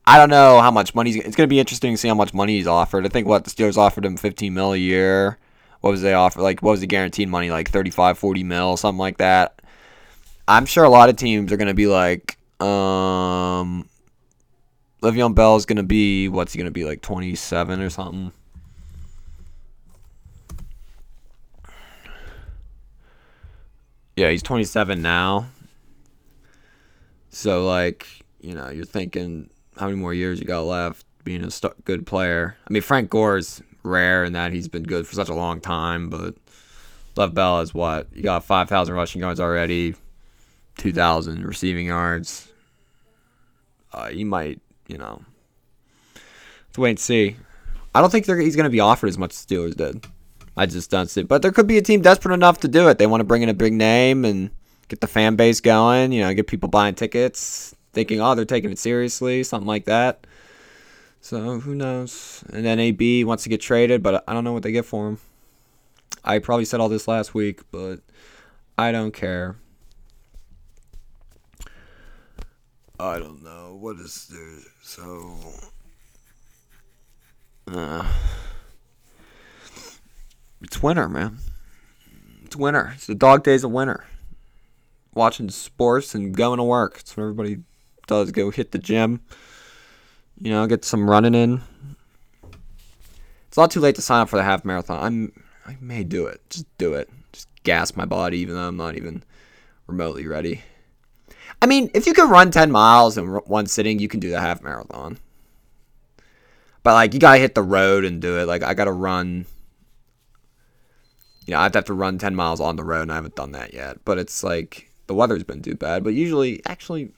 I 0.06 0.18
don't 0.18 0.30
know 0.30 0.62
how 0.62 0.72
much 0.72 0.96
money. 0.96 1.12
He's. 1.12 1.24
It's 1.24 1.36
going 1.36 1.48
to 1.48 1.54
be 1.54 1.60
interesting 1.60 1.94
to 1.94 1.98
see 1.98 2.08
how 2.08 2.16
much 2.16 2.34
money 2.34 2.58
he's 2.58 2.68
offered. 2.68 3.06
I 3.06 3.10
think 3.10 3.28
what 3.28 3.44
the 3.44 3.50
Steelers 3.50 3.78
offered 3.78 4.06
him 4.06 4.16
15 4.16 4.54
mil 4.54 4.74
a 4.74 4.78
year. 4.78 5.38
What 5.82 5.92
was 5.92 6.02
they 6.02 6.14
offer? 6.14 6.42
Like 6.42 6.62
what 6.62 6.72
was 6.72 6.82
the 6.82 6.88
guaranteed 6.88 7.30
money? 7.30 7.52
Like 7.52 7.70
35, 7.70 8.18
40 8.18 8.44
mil, 8.44 8.78
something 8.78 9.00
like 9.00 9.18
that. 9.18 9.62
I'm 10.48 10.66
sure 10.66 10.86
a 10.86 10.90
lot 10.90 11.10
of 11.10 11.18
teams 11.18 11.52
are 11.52 11.58
going 11.58 11.68
to 11.68 11.74
be 11.74 11.88
like, 11.88 12.38
um, 12.62 13.90
Le'Veon 15.02 15.36
Bell 15.36 15.56
is 15.56 15.66
going 15.66 15.78
to 15.78 15.84
be 15.84 16.28
what's 16.28 16.54
he 16.54 16.58
going 16.58 16.66
to 16.66 16.72
be 16.72 16.84
like 16.84 17.02
27 17.02 17.82
or 17.82 17.90
something. 17.90 18.32
Yeah, 24.16 24.32
he's 24.32 24.42
27 24.42 25.02
now. 25.02 25.48
So 27.30 27.68
like, 27.68 28.08
you 28.42 28.56
know, 28.56 28.70
you're 28.70 28.86
thinking 28.86 29.52
how 29.78 29.86
many 29.86 29.98
more 29.98 30.14
years 30.14 30.40
you 30.40 30.46
got 30.46 30.62
left 30.62 31.06
being 31.24 31.44
a 31.44 31.52
st- 31.52 31.86
good 31.86 32.08
player. 32.08 32.58
I 32.68 32.74
mean, 32.74 32.82
Frank 32.82 33.12
Gore 33.12 33.38
is 33.38 33.62
rare 33.84 34.24
in 34.24 34.34
that 34.34 34.52
he's 34.52 34.68
been 34.68 34.84
good 34.84 35.08
for 35.08 35.14
such 35.14 35.30
a 35.30 35.36
long 35.36 35.62
time, 35.62 36.10
but 36.10 36.34
Lev 37.16 37.36
Bell 37.36 37.62
is 37.62 37.74
what? 37.76 38.08
You 38.14 38.24
got 38.24 38.44
5,000 38.44 38.96
rushing 38.96 39.22
yards 39.22 39.40
already, 39.40 39.94
2,000 40.78 41.46
receiving 41.46 41.86
yards. 41.86 42.48
Uh, 43.94 44.10
you 44.12 44.26
might, 44.26 44.60
you 44.88 44.98
know, 44.98 45.22
to 46.74 46.82
wait 46.82 46.92
and 46.92 47.00
see. 47.00 47.36
I 47.94 48.02
don't 48.02 48.12
think 48.12 48.26
he's 48.26 48.56
going 48.56 48.66
to 48.66 48.70
be 48.70 48.80
offered 48.80 49.08
as 49.08 49.18
much 49.18 49.32
as 49.32 49.46
Steelers 49.46 49.76
did. 49.76 50.06
I 50.56 50.66
just 50.66 50.90
don't 50.90 51.10
see. 51.10 51.24
But 51.24 51.42
there 51.42 51.52
could 51.52 51.68
be 51.68 51.78
a 51.78 51.82
team 51.82 52.02
desperate 52.02 52.34
enough 52.34 52.60
to 52.62 52.68
do 52.68 52.88
it. 52.90 52.98
They 52.98 53.08
want 53.08 53.22
to 53.22 53.26
bring 53.26 53.44
in 53.44 53.50
a 53.50 53.54
big 53.54 53.74
name 53.74 54.26
and 54.26 54.50
get 54.88 55.02
the 55.02 55.08
fan 55.08 55.36
base 55.36 55.62
going. 55.62 56.12
You 56.12 56.24
know, 56.24 56.34
get 56.34 56.48
people 56.48 56.70
buying 56.70 56.96
tickets, 56.96 57.76
thinking, 57.94 58.22
oh, 58.22 58.36
they're 58.36 58.46
taking 58.46 58.72
it 58.72 58.80
seriously, 58.80 59.44
something 59.44 59.68
like 59.68 59.86
that. 59.86 60.26
So 61.22 61.60
who 61.60 61.76
knows? 61.76 62.44
And 62.54 62.66
then 62.66 62.80
AB 62.80 63.24
wants 63.24 63.44
to 63.44 63.50
get 63.50 63.62
traded, 63.62 64.02
but 64.02 64.24
I 64.28 64.34
don't 64.34 64.44
know 64.44 64.54
what 64.54 64.64
they 64.64 64.72
get 64.72 64.86
for 64.86 65.08
him. 65.08 65.20
I 66.24 66.40
probably 66.40 66.66
said 66.66 66.80
all 66.80 66.90
this 66.90 67.08
last 67.08 67.34
week, 67.34 67.62
but 67.72 68.00
I 68.78 68.92
don't 68.92 69.14
care. 69.14 69.58
I 73.00 73.20
don't 73.20 73.44
know 73.44 73.78
what 73.80 73.98
is 73.98 74.28
there. 74.28 74.72
So, 74.82 75.38
uh, 77.72 78.12
it's 80.62 80.82
winter, 80.82 81.08
man. 81.08 81.38
It's 82.46 82.56
winter. 82.56 82.94
It's 82.96 83.06
the 83.06 83.14
dog 83.14 83.44
days 83.44 83.64
of 83.64 83.72
winter. 83.72 84.06
Watching 85.14 85.50
sports 85.50 86.16
and 86.16 86.36
going 86.36 86.58
to 86.58 86.64
work. 86.64 86.98
It's 87.00 87.16
what 87.16 87.24
everybody 87.24 87.60
does. 88.08 88.32
Go 88.32 88.50
hit 88.50 88.72
the 88.72 88.80
gym. 88.80 89.22
You 90.42 90.52
know, 90.52 90.66
get 90.66 90.84
some 90.84 91.10
running 91.10 91.36
in. 91.36 91.62
It's 93.48 93.58
not 93.58 93.70
too 93.70 93.80
late 93.80 93.96
to 93.96 94.02
sign 94.02 94.22
up 94.22 94.30
for 94.30 94.38
the 94.38 94.44
half 94.44 94.66
marathon. 94.66 95.04
I'm. 95.04 95.44
I 95.66 95.78
may 95.82 96.04
do 96.04 96.26
it. 96.26 96.42
Just 96.50 96.66
do 96.78 96.94
it. 96.94 97.10
Just 97.34 97.50
gas 97.64 97.96
my 97.96 98.06
body, 98.06 98.38
even 98.40 98.56
though 98.56 98.68
I'm 98.68 98.78
not 98.78 98.96
even 98.96 99.24
remotely 99.86 100.26
ready. 100.26 100.62
I 101.62 101.66
mean, 101.66 101.90
if 101.94 102.06
you 102.06 102.14
can 102.14 102.30
run 102.30 102.52
10 102.52 102.72
miles 102.72 103.18
in 103.18 103.28
one 103.28 103.66
sitting, 103.68 104.00
you 104.00 104.08
can 104.08 104.20
do 104.20 104.30
the 104.30 104.40
half 104.40 104.62
marathon. 104.62 105.18
But 106.84 106.94
like, 106.94 107.14
you 107.14 107.20
gotta 107.20 107.40
hit 107.40 107.56
the 107.56 107.64
road 107.64 108.06
and 108.06 108.22
do 108.22 108.38
it. 108.40 108.46
Like, 108.46 108.64
I 108.64 108.74
gotta 108.74 108.92
run. 108.92 109.46
You 111.46 111.54
know, 111.54 111.60
I'd 111.60 111.74
have 111.76 111.86
to 111.86 111.94
run 111.94 112.18
10 112.18 112.36
miles 112.36 112.60
on 112.60 112.76
the 112.76 112.84
road, 112.84 113.04
and 113.04 113.12
I 113.12 113.16
haven't 113.16 113.36
done 113.36 113.54
that 113.54 113.74
yet. 113.74 114.04
But 114.06 114.18
it's 114.18 114.44
like, 114.44 114.90
the 115.08 115.14
weather's 115.14 115.44
been 115.44 115.62
too 115.62 115.76
bad. 115.76 116.04
But 116.04 116.14
usually, 116.14 116.62
actually, 116.66 117.12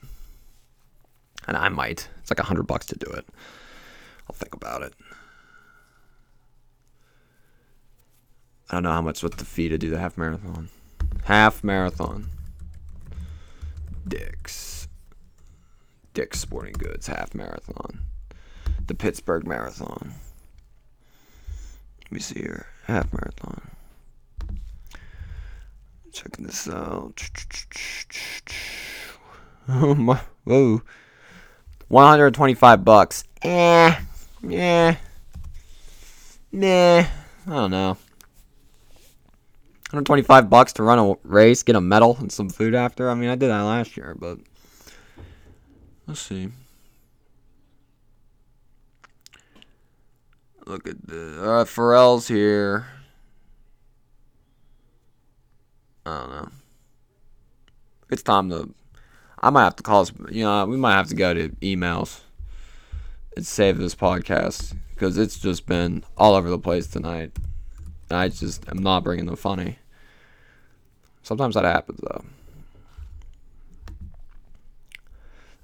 and 1.46 1.56
I 1.56 1.68
might. 1.68 2.08
It's 2.20 2.30
like 2.30 2.38
a 2.38 2.44
hundred 2.44 2.64
bucks 2.64 2.86
to 2.86 2.96
do 2.96 3.10
it. 3.10 3.26
I'll 4.28 4.36
think 4.36 4.54
about 4.54 4.82
it. 4.82 4.94
I 8.70 8.74
don't 8.74 8.84
know 8.84 8.92
how 8.92 9.02
much 9.02 9.22
with 9.22 9.36
the 9.36 9.44
fee 9.44 9.68
to 9.68 9.78
do 9.78 9.90
the 9.90 9.98
half 9.98 10.16
marathon. 10.16 10.68
Half 11.24 11.64
marathon. 11.64 12.28
Dick's. 14.10 14.88
Dick's 16.14 16.40
Sporting 16.40 16.74
Goods 16.74 17.06
half 17.06 17.32
marathon. 17.34 18.00
The 18.86 18.94
Pittsburgh 18.94 19.46
Marathon. 19.46 20.14
Let 22.02 22.12
me 22.12 22.18
see 22.18 22.40
here. 22.40 22.66
Half 22.86 23.12
marathon. 23.12 23.70
Checking 26.12 26.44
this 26.44 26.68
out. 26.68 27.22
Oh 29.72 29.94
my. 29.94 30.20
Whoa. 30.42 30.82
125 31.86 32.84
bucks. 32.84 33.22
Eh. 33.42 33.94
Yeah. 34.42 34.96
Nah. 36.50 36.98
I 36.98 37.06
don't 37.46 37.70
know. 37.70 37.96
125 39.92 40.48
bucks 40.48 40.72
to 40.74 40.84
run 40.84 40.98
a 40.98 41.14
race, 41.24 41.62
get 41.62 41.74
a 41.74 41.80
medal 41.80 42.16
and 42.20 42.30
some 42.30 42.48
food 42.48 42.74
after. 42.74 43.10
I 43.10 43.14
mean, 43.14 43.28
I 43.28 43.34
did 43.34 43.48
that 43.48 43.62
last 43.62 43.96
year, 43.96 44.14
but 44.16 44.38
let's 46.06 46.20
see. 46.20 46.48
Look 50.64 50.88
at 50.88 51.04
the 51.06 51.42
uh, 51.42 51.64
Pharrell's 51.64 52.28
here. 52.28 52.86
I 56.06 56.20
don't 56.20 56.30
know. 56.30 56.48
It's 58.10 58.22
time 58.22 58.50
to 58.50 58.72
I 59.42 59.50
might 59.50 59.64
have 59.64 59.76
to 59.76 59.82
call. 59.82 60.02
Us, 60.02 60.12
you 60.30 60.44
know, 60.44 60.66
we 60.66 60.76
might 60.76 60.94
have 60.94 61.08
to 61.08 61.14
go 61.14 61.32
to 61.32 61.48
emails 61.62 62.20
and 63.34 63.46
save 63.46 63.78
this 63.78 63.94
podcast 63.94 64.76
because 64.94 65.16
it's 65.16 65.38
just 65.38 65.66
been 65.66 66.04
all 66.16 66.34
over 66.34 66.50
the 66.50 66.58
place 66.58 66.86
tonight. 66.86 67.32
I 68.10 68.28
just 68.28 68.68
am 68.68 68.78
not 68.78 69.04
bringing 69.04 69.26
the 69.26 69.36
funny. 69.36 69.78
Sometimes 71.22 71.54
that 71.54 71.64
happens 71.64 72.00
though. 72.02 72.24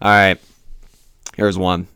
All 0.00 0.10
right, 0.10 0.38
here's 1.36 1.58
one. 1.58 1.88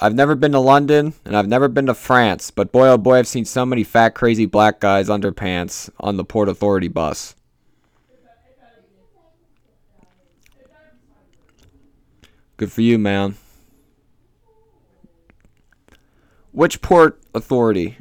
I've 0.00 0.14
never 0.14 0.36
been 0.36 0.52
to 0.52 0.60
London 0.60 1.14
and 1.24 1.36
I've 1.36 1.48
never 1.48 1.66
been 1.66 1.86
to 1.86 1.94
France, 1.94 2.50
but 2.50 2.70
boy 2.70 2.88
oh 2.88 2.98
boy, 2.98 3.16
I've 3.18 3.26
seen 3.26 3.44
so 3.44 3.66
many 3.66 3.82
fat, 3.82 4.10
crazy 4.10 4.46
black 4.46 4.78
guys 4.78 5.08
underpants 5.08 5.90
on 5.98 6.16
the 6.16 6.24
Port 6.24 6.48
Authority 6.48 6.88
bus. 6.88 7.34
Good 12.56 12.72
for 12.72 12.82
you, 12.82 12.98
man. 12.98 13.36
Which 16.58 16.82
port 16.82 17.20
authority? 17.36 17.98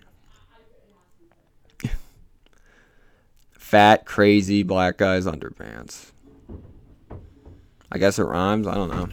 Fat, 3.52 4.04
crazy 4.08 4.63
black 4.63 4.98
guys 4.98 5.28
underpants. 5.28 6.12
I 7.91 8.00
guess 8.00 8.17
it 8.17 8.24
rhymes. 8.24 8.65
I 8.65 8.74
don't 8.74 8.89
know. 8.89 9.10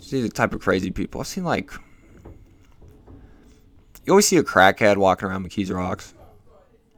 See 0.00 0.20
the 0.20 0.28
type 0.28 0.52
of 0.52 0.60
crazy 0.60 0.90
people. 0.90 1.20
I've 1.20 1.28
seen 1.28 1.44
like. 1.44 1.70
You 4.04 4.14
always 4.14 4.26
see 4.26 4.38
a 4.38 4.42
crackhead 4.42 4.96
walking 4.96 5.28
around 5.28 5.48
McKees 5.48 5.72
Rocks. 5.72 6.12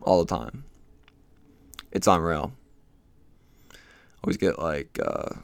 All 0.00 0.24
the 0.24 0.34
time. 0.34 0.64
It's 1.92 2.06
unreal. 2.06 2.54
Always 4.24 4.38
get 4.38 4.58
like. 4.58 4.98
Uh, 5.04 5.34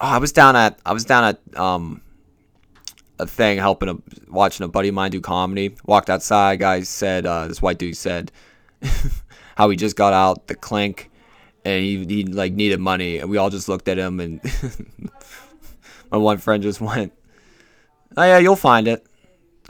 Oh, 0.00 0.06
I 0.06 0.18
was 0.18 0.30
down 0.30 0.54
at 0.54 0.78
I 0.86 0.92
was 0.92 1.04
down 1.04 1.24
at 1.24 1.58
um 1.58 2.02
a 3.18 3.26
thing 3.26 3.58
helping 3.58 3.88
a 3.88 3.96
watching 4.28 4.64
a 4.64 4.68
buddy 4.68 4.88
of 4.88 4.94
mine 4.94 5.10
do 5.10 5.20
comedy. 5.20 5.74
Walked 5.84 6.10
outside, 6.10 6.58
guy 6.60 6.82
said 6.82 7.26
uh, 7.26 7.48
this 7.48 7.60
white 7.60 7.78
dude 7.78 7.96
said 7.96 8.32
how 9.56 9.68
he 9.70 9.76
just 9.76 9.96
got 9.96 10.12
out 10.12 10.46
the 10.46 10.54
clink 10.54 11.10
and 11.64 11.82
he 11.82 12.04
he 12.04 12.24
like 12.24 12.52
needed 12.52 12.80
money 12.80 13.18
and 13.18 13.28
we 13.28 13.36
all 13.36 13.50
just 13.50 13.68
looked 13.68 13.88
at 13.88 13.98
him 13.98 14.20
and 14.20 14.40
my 16.10 16.18
one 16.18 16.38
friend 16.38 16.62
just 16.62 16.80
went, 16.80 17.12
"Oh 18.16 18.24
yeah, 18.24 18.38
you'll 18.38 18.56
find 18.56 18.88
it." 18.88 19.04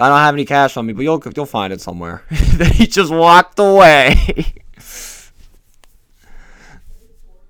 I 0.00 0.08
don't 0.08 0.18
have 0.18 0.34
any 0.34 0.44
cash 0.44 0.76
on 0.76 0.86
me, 0.86 0.92
but 0.92 1.02
you'll 1.02 1.22
you'll 1.34 1.46
find 1.46 1.72
it 1.72 1.80
somewhere. 1.80 2.22
then 2.30 2.72
he 2.72 2.86
just 2.86 3.12
walked 3.12 3.58
away. 3.58 4.14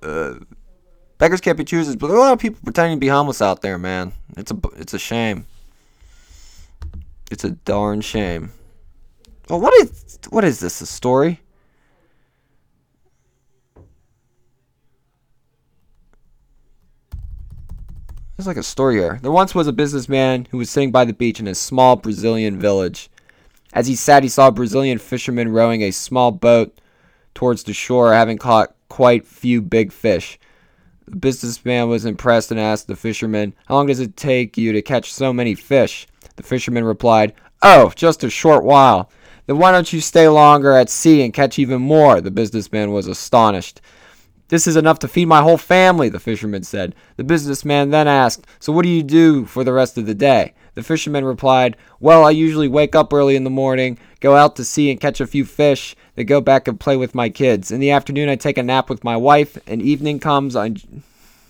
uh, 0.03 0.35
Beggars 1.19 1.41
can't 1.41 1.59
be 1.59 1.65
choosers, 1.65 1.97
but 1.97 2.07
there 2.07 2.17
are 2.17 2.21
a 2.21 2.23
lot 2.23 2.33
of 2.33 2.39
people 2.39 2.61
pretending 2.63 2.97
to 2.97 3.01
be 3.01 3.09
homeless 3.09 3.43
out 3.43 3.61
there, 3.61 3.77
man. 3.77 4.13
It's 4.37 4.51
a 4.51 4.57
it's 4.77 4.95
a 4.95 4.99
shame. 4.99 5.47
It's 7.31 7.45
a 7.45 7.51
darn 7.51 8.01
shame. 8.01 8.53
Well, 9.49 9.61
what 9.61 9.75
is 9.75 10.19
what 10.31 10.45
is 10.45 10.61
this? 10.61 10.81
A 10.81 10.87
story? 10.87 11.41
It's 18.39 18.47
like 18.47 18.57
a 18.57 18.63
story 18.63 18.95
here. 18.97 19.19
There 19.21 19.33
once 19.33 19.53
was 19.53 19.67
a 19.67 19.73
businessman 19.73 20.47
who 20.51 20.59
was 20.59 20.71
sitting 20.71 20.93
by 20.93 21.05
the 21.05 21.13
beach 21.13 21.41
in 21.41 21.49
a 21.49 21.57
small 21.57 21.97
Brazilian 21.97 22.59
village. 22.59 23.11
As 23.73 23.89
he 23.89 23.97
sat, 23.97 24.23
he 24.23 24.29
saw 24.29 24.49
a 24.49 24.53
Brazilian 24.53 24.99
fisherman 24.99 25.49
rowing 25.49 25.83
a 25.83 25.91
small 25.91 26.31
boat 26.31 26.81
towards 27.35 27.65
the 27.65 27.73
shore, 27.73 28.13
having 28.13 28.39
caught 28.39 28.77
quite 28.89 29.27
few 29.27 29.61
big 29.61 29.93
fish. 29.93 30.39
The 31.07 31.17
businessman 31.17 31.89
was 31.89 32.05
impressed 32.05 32.53
and 32.53 32.61
asked 32.61 32.87
the 32.87 32.95
fisherman, 32.95 33.55
How 33.67 33.75
long 33.75 33.87
does 33.87 33.99
it 33.99 34.17
take 34.17 34.57
you 34.57 34.73
to 34.73 34.83
catch 34.83 35.13
so 35.13 35.33
many 35.33 35.55
fish? 35.57 36.07
The 36.39 36.45
fisherman 36.45 36.85
replied, 36.85 37.35
Oh, 37.63 37.91
just 37.97 38.23
a 38.23 38.31
short 38.31 38.63
while. 38.63 39.11
Then 39.47 39.59
why 39.59 39.73
don't 39.73 39.93
you 39.93 40.01
stay 40.01 40.29
longer 40.29 40.73
at 40.73 40.89
sea 40.89 41.25
and 41.25 41.35
catch 41.35 41.59
even 41.59 41.83
more? 41.83 42.21
The 42.21 42.31
businessman 42.31 42.93
was 42.93 43.09
astonished. 43.09 43.81
This 44.47 44.69
is 44.69 44.77
enough 44.77 45.01
to 45.01 45.09
feed 45.09 45.27
my 45.27 45.43
whole 45.43 45.59
family, 45.59 46.09
the 46.09 46.21
fisherman 46.21 46.63
said. 46.63 46.95
The 47.17 47.25
businessman 47.25 47.91
then 47.91 48.07
asked, 48.07 48.47
So 48.61 48.73
what 48.73 48.85
do 48.85 48.89
you 48.89 49.03
do 49.03 49.47
for 49.47 49.65
the 49.65 49.73
rest 49.73 49.99
of 49.99 50.07
the 50.07 50.15
day? 50.15 50.55
The 50.75 50.85
fisherman 50.85 51.25
replied, 51.25 51.77
Well, 51.99 52.25
I 52.25 52.31
usually 52.31 52.69
wake 52.69 52.95
up 52.95 53.13
early 53.13 53.35
in 53.35 53.43
the 53.43 53.51
morning, 53.51 53.99
go 54.21 54.37
out 54.37 54.55
to 54.57 54.65
sea 54.65 54.93
and 54.93 55.01
catch 55.01 55.21
a 55.21 55.27
few 55.27 55.45
fish, 55.45 55.97
then 56.15 56.27
go 56.27 56.41
back 56.41 56.69
and 56.69 56.79
play 56.79 56.97
with 56.97 57.17
my 57.17 57.31
kids. 57.31 57.73
In 57.73 57.81
the 57.81 57.91
afternoon, 57.91 58.29
I 58.29 58.37
take 58.37 58.59
a 58.59 58.63
nap 58.63 58.89
with 58.89 59.03
my 59.03 59.17
wife, 59.17 59.59
and 59.67 59.83
evening 59.83 60.21
comes, 60.21 60.55
I 60.55 60.77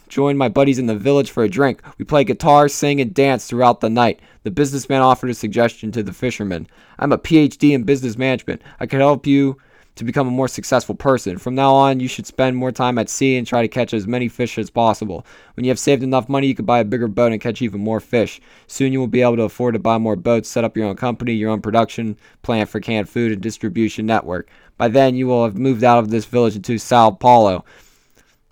join 0.09 0.37
my 0.37 0.49
buddies 0.49 0.79
in 0.79 0.87
the 0.87 0.97
village 0.97 1.31
for 1.31 1.45
a 1.45 1.49
drink. 1.49 1.83
We 1.99 2.05
play 2.05 2.25
guitar, 2.25 2.69
sing, 2.69 3.01
and 3.01 3.15
dance 3.15 3.47
throughout 3.47 3.81
the 3.81 3.91
night. 3.91 4.21
The 4.43 4.51
businessman 4.51 5.03
offered 5.03 5.31
a 5.31 5.35
suggestion 5.35 5.93
to 5.93 6.03
the 6.03 6.13
fisherman. 6.13 6.67
I'm 6.99 7.13
a 7.13 7.19
PhD 7.19 7.73
in 7.73 7.85
business 7.85 8.17
management. 8.17 8.63
I 8.81 8.87
could 8.87 9.01
help 9.01 9.27
you 9.27 9.59
to 9.99 10.05
become 10.05 10.29
a 10.29 10.31
more 10.31 10.47
successful 10.47 10.95
person. 10.95 11.39
From 11.39 11.57
now 11.57 11.75
on, 11.75 11.99
you 11.99 12.07
should 12.07 12.27
spend 12.27 12.57
more 12.57 12.71
time 12.71 12.99
at 12.99 13.09
sea 13.09 13.37
and 13.37 13.45
try 13.45 13.63
to 13.63 13.69
catch 13.69 13.93
as 13.93 14.07
many 14.07 14.29
fish 14.29 14.57
as 14.57 14.71
possible. 14.71 15.27
When 15.55 15.65
you 15.65 15.71
have 15.71 15.79
saved 15.79 16.05
enough 16.05 16.29
money, 16.29 16.47
you 16.47 16.55
could 16.55 16.67
buy 16.67 16.79
a 16.79 16.85
bigger 16.85 17.09
boat 17.09 17.33
and 17.33 17.41
catch 17.41 17.61
even 17.63 17.81
more 17.81 17.99
fish. 17.99 18.41
Soon 18.69 18.93
you 18.93 19.01
will 19.01 19.09
be 19.09 19.23
able 19.23 19.37
to 19.37 19.43
afford 19.43 19.75
to 19.75 19.81
buy 19.81 19.99
more 19.99 20.15
boats, 20.15 20.49
set 20.49 20.63
up 20.63 20.77
your 20.77 20.87
own 20.87 20.95
company, 20.95 21.33
your 21.33 21.51
own 21.51 21.61
production 21.61 22.17
plant 22.43 22.69
for 22.69 22.79
canned 22.79 23.09
food 23.09 23.33
and 23.33 23.43
distribution 23.43 24.07
network. 24.07 24.49
By 24.77 24.87
then, 24.87 25.17
you 25.17 25.27
will 25.27 25.43
have 25.43 25.59
moved 25.59 25.83
out 25.83 25.99
of 25.99 26.11
this 26.11 26.27
village 26.27 26.55
into 26.55 26.79
Sao 26.79 27.11
Paulo, 27.11 27.65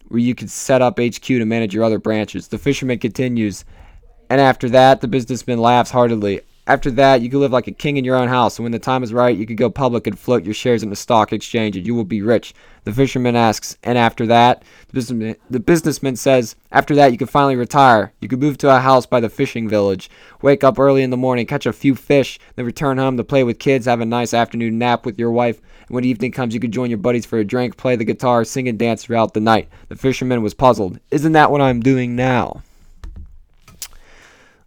where 0.09 0.21
you 0.21 0.35
can 0.35 0.49
set 0.49 0.83
up 0.83 0.99
HQ 0.99 1.23
to 1.23 1.45
manage 1.45 1.75
your 1.75 1.85
other 1.85 1.99
branches. 1.99 2.49
The 2.49 2.59
fisherman 2.59 2.99
continues, 2.99 3.65
and 4.31 4.41
after 4.41 4.69
that, 4.71 5.01
the 5.01 5.09
businessman 5.09 5.59
laughs 5.59 5.91
heartily. 5.91 6.41
After 6.69 6.91
that, 6.93 7.21
you 7.21 7.31
can 7.31 7.39
live 7.39 7.53
like 7.53 7.69
a 7.69 7.73
king 7.73 7.97
in 7.97 8.05
your 8.05 8.17
own 8.17 8.27
house, 8.27 8.59
and 8.59 8.65
when 8.65 8.73
the 8.73 8.81
time 8.81 9.05
is 9.05 9.13
right, 9.13 9.37
you 9.37 9.47
can 9.47 9.55
go 9.55 9.71
public 9.71 10.09
and 10.09 10.19
float 10.19 10.45
your 10.45 10.53
shares 10.53 10.83
in 10.83 10.91
the 10.91 10.97
stock 10.97 11.33
exchange, 11.33 11.77
and 11.77 11.87
you 11.87 11.95
will 11.95 12.05
be 12.05 12.23
rich. 12.23 12.55
The 12.83 12.93
fisherman 12.93 13.37
asks, 13.37 13.79
and 13.85 13.97
after 13.97 14.27
that, 14.27 14.65
the 14.89 14.93
businessman, 14.93 15.37
the 15.49 15.61
businessman 15.61 16.17
says, 16.17 16.57
after 16.73 16.97
that, 16.97 17.13
you 17.13 17.19
can 17.19 17.29
finally 17.29 17.55
retire. 17.55 18.13
You 18.21 18.27
can 18.27 18.41
move 18.41 18.59
to 18.59 18.75
a 18.75 18.81
house 18.81 19.07
by 19.07 19.21
the 19.21 19.29
fishing 19.29 19.69
village, 19.69 20.11
wake 20.43 20.65
up 20.65 20.77
early 20.77 21.05
in 21.05 21.11
the 21.11 21.17
morning, 21.17 21.47
catch 21.47 21.67
a 21.67 21.73
few 21.73 21.95
fish, 21.95 22.41
then 22.57 22.67
return 22.67 22.99
home 22.99 23.17
to 23.17 23.23
play 23.23 23.45
with 23.45 23.61
kids, 23.61 23.87
have 23.87 24.01
a 24.01 24.05
nice 24.05 24.35
afternoon 24.35 24.77
nap 24.77 25.07
with 25.07 25.21
your 25.21 25.31
wife, 25.31 25.61
and 25.87 25.95
when 25.95 26.05
evening 26.05 26.33
comes, 26.33 26.53
you 26.53 26.59
can 26.59 26.73
join 26.73 26.91
your 26.91 26.99
buddies 26.99 27.27
for 27.27 27.39
a 27.39 27.45
drink, 27.45 27.77
play 27.77 27.95
the 27.95 28.05
guitar, 28.05 28.43
sing 28.45 28.67
and 28.67 28.77
dance 28.77 29.05
throughout 29.05 29.35
the 29.35 29.41
night. 29.41 29.69
The 29.89 29.95
fisherman 29.95 30.43
was 30.43 30.53
puzzled. 30.53 30.99
Isn't 31.13 31.33
that 31.33 31.53
what 31.53 31.61
I'm 31.61 31.79
doing 31.79 32.17
now? 32.17 32.63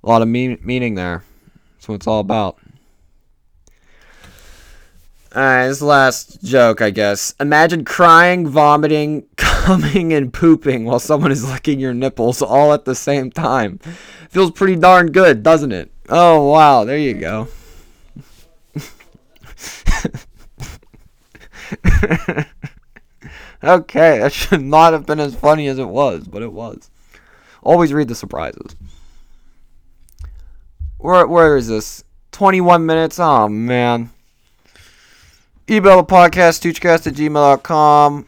A 0.01 0.07
lot 0.07 0.21
of 0.21 0.29
mean- 0.29 0.59
meaning 0.63 0.95
there. 0.95 1.25
What 1.89 1.95
it's 1.95 2.05
all 2.05 2.19
about. 2.19 2.59
Alright, 5.35 5.69
this 5.69 5.81
last 5.81 6.43
joke, 6.43 6.83
I 6.83 6.91
guess. 6.91 7.33
Imagine 7.39 7.83
crying, 7.83 8.47
vomiting, 8.47 9.25
coming, 9.37 10.13
and 10.13 10.31
pooping 10.31 10.85
while 10.85 10.99
someone 10.99 11.31
is 11.31 11.49
licking 11.49 11.79
your 11.79 11.95
nipples 11.95 12.43
all 12.43 12.73
at 12.73 12.85
the 12.85 12.93
same 12.93 13.31
time. 13.31 13.79
Feels 14.29 14.51
pretty 14.51 14.75
darn 14.75 15.11
good, 15.11 15.41
doesn't 15.41 15.71
it? 15.71 15.91
Oh, 16.09 16.51
wow, 16.51 16.83
there 16.85 16.99
you 16.99 17.15
go. 17.15 17.47
okay, 23.63 24.19
that 24.19 24.31
should 24.31 24.61
not 24.61 24.93
have 24.93 25.07
been 25.07 25.19
as 25.19 25.33
funny 25.33 25.67
as 25.67 25.79
it 25.79 25.89
was, 25.89 26.27
but 26.27 26.43
it 26.43 26.53
was. 26.53 26.91
Always 27.63 27.93
read 27.93 28.09
the 28.09 28.15
surprises. 28.15 28.75
Where 30.99 31.25
where 31.25 31.55
is 31.55 31.69
this? 31.69 32.03
21 32.33 32.85
minutes? 32.85 33.19
Oh 33.19 33.47
man. 33.47 34.11
Email 35.69 36.03
the 36.03 36.03
podcast, 36.03 36.59
stoochcast 36.59 37.07
at 37.07 37.13
gmail.com. 37.13 38.25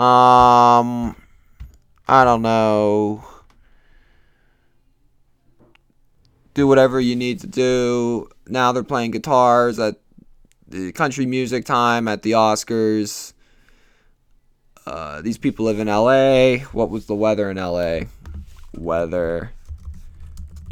Um 0.00 1.16
I 2.08 2.24
don't 2.24 2.42
know. 2.42 3.24
Do 6.54 6.68
whatever 6.68 7.00
you 7.00 7.16
need 7.16 7.40
to 7.40 7.48
do. 7.48 8.28
Now 8.46 8.70
they're 8.70 8.84
playing 8.84 9.10
guitars 9.10 9.80
at 9.80 9.96
the 10.68 10.92
country 10.92 11.26
music 11.26 11.64
time 11.64 12.06
at 12.06 12.22
the 12.22 12.32
Oscars. 12.32 13.32
Uh, 14.86 15.20
these 15.22 15.38
people 15.38 15.64
live 15.64 15.80
in 15.80 15.88
LA. 15.88 16.58
What 16.72 16.90
was 16.90 17.06
the 17.06 17.14
weather 17.16 17.50
in 17.50 17.56
LA? 17.56 18.00
Weather 18.74 19.50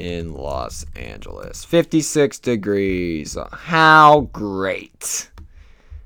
in 0.01 0.33
Los 0.33 0.85
Angeles. 0.97 1.65
56 1.65 2.39
degrees. 2.39 3.37
How 3.53 4.29
great. 4.33 5.31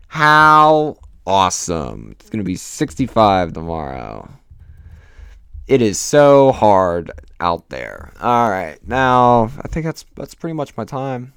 How 0.08 0.96
awesome. 1.26 2.10
It's 2.12 2.30
going 2.30 2.38
to 2.38 2.44
be 2.44 2.56
65 2.56 3.52
tomorrow. 3.52 4.28
It 5.66 5.80
is 5.80 5.98
so 5.98 6.52
hard 6.52 7.10
out 7.40 7.70
there. 7.70 8.12
All 8.20 8.50
right. 8.50 8.78
Now, 8.86 9.44
I 9.62 9.68
think 9.68 9.86
that's 9.86 10.04
that's 10.14 10.34
pretty 10.34 10.54
much 10.54 10.76
my 10.76 10.84
time. 10.84 11.32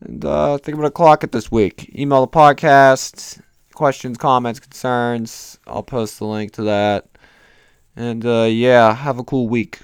And 0.00 0.24
uh, 0.24 0.54
I 0.54 0.56
think 0.58 0.76
I'm 0.76 0.82
to 0.82 0.90
clock 0.90 1.24
it 1.24 1.32
this 1.32 1.50
week. 1.50 1.92
Email 1.98 2.20
the 2.20 2.28
podcast, 2.28 3.40
questions, 3.74 4.16
comments, 4.16 4.60
concerns. 4.60 5.58
I'll 5.66 5.82
post 5.82 6.18
the 6.18 6.26
link 6.26 6.52
to 6.52 6.62
that. 6.64 7.08
And 7.96 8.24
uh, 8.24 8.44
yeah, 8.44 8.94
have 8.94 9.18
a 9.18 9.24
cool 9.24 9.48
week. 9.48 9.80